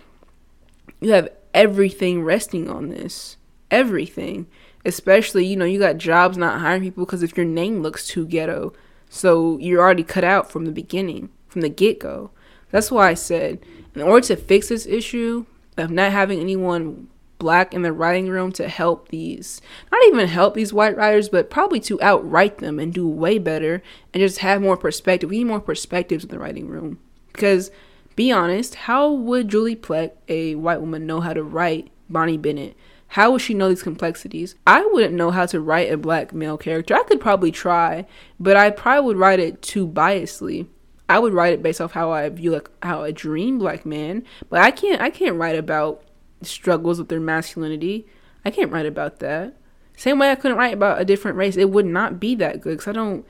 you 1.01 1.11
have 1.11 1.29
everything 1.53 2.23
resting 2.23 2.69
on 2.69 2.89
this. 2.89 3.37
Everything. 3.71 4.47
Especially, 4.85 5.45
you 5.45 5.55
know, 5.55 5.65
you 5.65 5.79
got 5.79 5.97
jobs 5.97 6.37
not 6.37 6.61
hiring 6.61 6.81
people 6.81 7.05
because 7.05 7.23
if 7.23 7.35
your 7.35 7.45
name 7.45 7.81
looks 7.81 8.07
too 8.07 8.25
ghetto. 8.25 8.73
So 9.09 9.57
you're 9.57 9.81
already 9.81 10.03
cut 10.03 10.23
out 10.23 10.51
from 10.51 10.65
the 10.65 10.71
beginning, 10.71 11.29
from 11.47 11.61
the 11.61 11.69
get 11.69 11.99
go. 11.99 12.31
That's 12.71 12.91
why 12.91 13.09
I 13.09 13.13
said, 13.15 13.59
in 13.95 14.01
order 14.01 14.25
to 14.27 14.35
fix 14.35 14.69
this 14.69 14.85
issue 14.85 15.45
of 15.77 15.89
not 15.89 16.11
having 16.11 16.39
anyone 16.39 17.07
black 17.39 17.73
in 17.73 17.81
the 17.81 17.93
writing 17.93 18.27
room 18.27 18.51
to 18.51 18.67
help 18.67 19.07
these, 19.09 19.61
not 19.91 20.01
even 20.07 20.27
help 20.27 20.53
these 20.53 20.73
white 20.73 20.95
writers, 20.95 21.29
but 21.29 21.49
probably 21.49 21.79
to 21.79 21.97
outwrite 22.01 22.59
them 22.59 22.77
and 22.79 22.93
do 22.93 23.07
way 23.07 23.39
better 23.39 23.81
and 24.13 24.21
just 24.21 24.39
have 24.39 24.61
more 24.61 24.77
perspective. 24.77 25.29
We 25.29 25.39
need 25.39 25.45
more 25.45 25.61
perspectives 25.61 26.23
in 26.23 26.29
the 26.29 26.39
writing 26.39 26.67
room. 26.67 26.99
Because, 27.31 27.71
be 28.15 28.31
honest, 28.31 28.75
how 28.75 29.09
would 29.11 29.47
Julie 29.47 29.75
Plec, 29.75 30.11
a 30.27 30.55
white 30.55 30.81
woman, 30.81 31.07
know 31.07 31.21
how 31.21 31.33
to 31.33 31.43
write 31.43 31.89
Bonnie 32.09 32.37
Bennett? 32.37 32.75
How 33.13 33.31
would 33.31 33.41
she 33.41 33.55
know 33.55 33.69
these 33.69 33.81
complexities? 33.81 34.55
I 34.67 34.85
wouldn't 34.91 35.15
know 35.15 35.31
how 35.31 35.47
to 35.47 35.59
write 35.59 35.91
a 35.91 35.97
black 35.97 36.31
male 36.31 36.57
character. 36.57 36.93
I 36.95 37.03
could 37.03 37.19
probably 37.19 37.51
try, 37.51 38.05
but 38.39 38.55
I 38.55 38.69
probably 38.69 39.07
would 39.07 39.17
write 39.17 39.39
it 39.39 39.63
too 39.63 39.87
biasly. 39.87 40.67
I 41.09 41.17
would 41.17 41.33
write 41.33 41.53
it 41.53 41.63
based 41.63 41.81
off 41.81 41.93
how 41.93 42.11
I 42.11 42.29
view 42.29 42.51
like 42.51 42.69
how 42.83 43.03
a 43.03 43.11
dream 43.11 43.57
black 43.57 43.83
man, 43.83 44.23
but 44.47 44.61
I 44.61 44.69
can't 44.69 45.01
I 45.01 45.09
can't 45.09 45.37
write 45.37 45.57
about 45.57 46.03
struggles 46.43 46.99
with 46.99 47.09
their 47.09 47.19
masculinity. 47.19 48.05
I 48.45 48.51
can't 48.51 48.71
write 48.71 48.85
about 48.85 49.17
that. 49.19 49.55
Same 49.97 50.19
way 50.19 50.29
I 50.29 50.35
couldn't 50.35 50.57
write 50.57 50.75
about 50.75 51.01
a 51.01 51.05
different 51.05 51.35
race. 51.35 51.57
It 51.57 51.71
would 51.71 51.87
not 51.87 52.19
be 52.19 52.35
that 52.35 52.61
good 52.61 52.77
because 52.77 52.87
I 52.87 52.91
don't. 52.91 53.25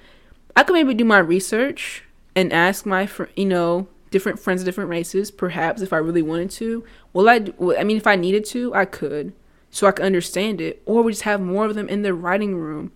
I 0.57 0.63
could 0.63 0.73
maybe 0.73 0.93
do 0.93 1.05
my 1.05 1.19
research 1.19 2.03
and 2.35 2.51
ask 2.51 2.85
my 2.85 3.05
fr- 3.05 3.31
you 3.37 3.45
know 3.45 3.87
different 4.11 4.39
friends 4.39 4.61
of 4.61 4.65
different 4.65 4.89
races, 4.89 5.31
perhaps 5.31 5.81
if 5.81 5.93
I 5.93 5.97
really 5.97 6.21
wanted 6.21 6.49
to. 6.51 6.83
Well, 7.13 7.29
I 7.29 7.53
I 7.79 7.85
mean 7.85 7.95
if 7.95 8.07
I 8.07 8.17
needed 8.17 8.43
to, 8.47 8.75
I 8.75 8.83
could 8.83 9.31
so 9.71 9.87
I 9.87 9.91
can 9.91 10.05
understand 10.05 10.61
it, 10.61 10.81
or 10.85 11.03
we 11.03 11.11
just 11.11 11.23
have 11.23 11.41
more 11.41 11.65
of 11.65 11.75
them 11.75 11.89
in 11.89 12.01
the 12.01 12.13
writing 12.13 12.55
room. 12.55 12.91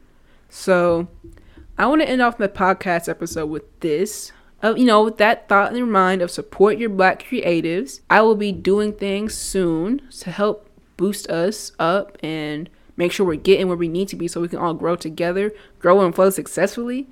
So 0.50 1.08
I 1.78 1.86
want 1.88 2.02
to 2.02 2.10
end 2.10 2.22
off 2.22 2.40
my 2.40 2.48
podcast 2.48 3.10
episode 3.10 3.48
with 3.48 3.80
this. 3.80 4.32
Uh, 4.64 4.74
you 4.78 4.86
know, 4.86 5.04
with 5.04 5.18
that 5.18 5.50
thought 5.50 5.72
in 5.72 5.78
your 5.78 5.86
mind 5.86 6.22
of 6.22 6.32
support 6.32 6.78
your 6.78 6.90
black 6.90 7.24
creatives. 7.24 8.00
I 8.10 8.22
will 8.22 8.36
be 8.36 8.52
doing 8.52 8.94
things 8.94 9.34
soon 9.34 10.02
to 10.20 10.32
help 10.32 10.70
boost 10.96 11.30
us 11.30 11.74
up 11.80 12.18
and 12.24 12.70
make 12.96 13.12
sure 13.12 13.26
we're 13.26 13.36
getting 13.36 13.68
where 13.68 13.76
we 13.76 13.88
need 13.88 14.08
to 14.10 14.16
be 14.16 14.28
so 14.28 14.40
we 14.40 14.48
can 14.48 14.60
all 14.60 14.74
grow 14.74 14.96
together, 14.96 15.52
grow 15.80 16.06
and 16.06 16.16
flow 16.16 16.30
successfully. 16.30 17.10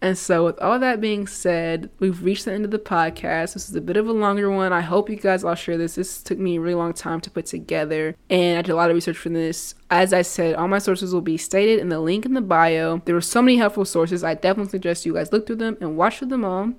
And 0.00 0.18
so, 0.18 0.44
with 0.44 0.58
all 0.58 0.78
that 0.80 1.00
being 1.00 1.26
said, 1.26 1.88
we've 1.98 2.22
reached 2.22 2.44
the 2.44 2.52
end 2.52 2.66
of 2.66 2.70
the 2.70 2.78
podcast. 2.78 3.54
This 3.54 3.70
is 3.70 3.74
a 3.74 3.80
bit 3.80 3.96
of 3.96 4.06
a 4.06 4.12
longer 4.12 4.50
one. 4.50 4.70
I 4.70 4.82
hope 4.82 5.08
you 5.08 5.16
guys 5.16 5.44
all 5.44 5.54
share 5.54 5.78
this. 5.78 5.94
This 5.94 6.22
took 6.22 6.38
me 6.38 6.56
a 6.56 6.60
really 6.60 6.74
long 6.74 6.92
time 6.92 7.22
to 7.22 7.30
put 7.30 7.46
together, 7.46 8.14
and 8.28 8.58
I 8.58 8.62
did 8.62 8.72
a 8.72 8.76
lot 8.76 8.90
of 8.90 8.96
research 8.96 9.16
for 9.16 9.30
this. 9.30 9.74
As 9.90 10.12
I 10.12 10.20
said, 10.20 10.56
all 10.56 10.68
my 10.68 10.78
sources 10.78 11.14
will 11.14 11.22
be 11.22 11.38
stated 11.38 11.78
in 11.78 11.88
the 11.88 12.00
link 12.00 12.26
in 12.26 12.34
the 12.34 12.42
bio. 12.42 12.98
There 13.06 13.14
were 13.14 13.22
so 13.22 13.40
many 13.40 13.56
helpful 13.56 13.86
sources. 13.86 14.22
I 14.22 14.34
definitely 14.34 14.70
suggest 14.70 15.06
you 15.06 15.14
guys 15.14 15.32
look 15.32 15.46
through 15.46 15.56
them 15.56 15.78
and 15.80 15.96
watch 15.96 16.18
through 16.18 16.28
them 16.28 16.44
all. 16.44 16.72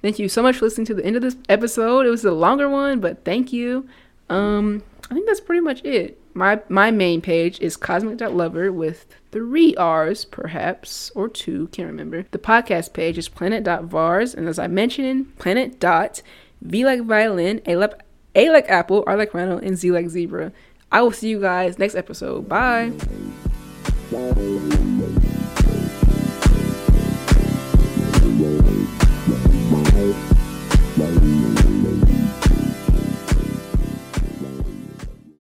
Thank 0.00 0.20
you 0.20 0.28
so 0.28 0.42
much 0.42 0.58
for 0.58 0.66
listening 0.66 0.86
to 0.86 0.94
the 0.94 1.04
end 1.04 1.16
of 1.16 1.22
this 1.22 1.36
episode. 1.48 2.06
It 2.06 2.10
was 2.10 2.24
a 2.24 2.30
longer 2.30 2.68
one, 2.68 3.00
but 3.00 3.24
thank 3.24 3.52
you. 3.52 3.88
Um, 4.30 4.84
I 5.10 5.14
think 5.14 5.26
that's 5.26 5.40
pretty 5.40 5.62
much 5.62 5.84
it. 5.84 6.20
My 6.38 6.60
my 6.68 6.92
main 6.92 7.20
page 7.20 7.58
is 7.58 7.76
cosmic.lover 7.76 8.70
with 8.70 9.06
three 9.32 9.74
R's, 9.74 10.24
perhaps, 10.24 11.10
or 11.16 11.28
two, 11.28 11.66
can't 11.72 11.88
remember. 11.88 12.26
The 12.30 12.38
podcast 12.38 12.92
page 12.92 13.18
is 13.18 13.28
planet.varz, 13.28 14.36
and 14.36 14.46
as 14.46 14.56
I 14.56 14.68
mentioned, 14.68 15.36
planet 15.38 15.80
dot 15.80 16.22
V 16.62 16.84
like 16.84 17.02
violin, 17.02 17.60
A 17.66 17.74
like, 17.74 18.00
A 18.36 18.50
like 18.50 18.70
apple, 18.70 19.02
R 19.08 19.16
like 19.16 19.34
rhino, 19.34 19.58
and 19.58 19.76
Z 19.76 19.90
like 19.90 20.10
zebra. 20.10 20.52
I 20.92 21.02
will 21.02 21.10
see 21.10 21.28
you 21.28 21.40
guys 21.40 21.76
next 21.76 21.96
episode. 21.96 22.48
Bye. 22.48 22.92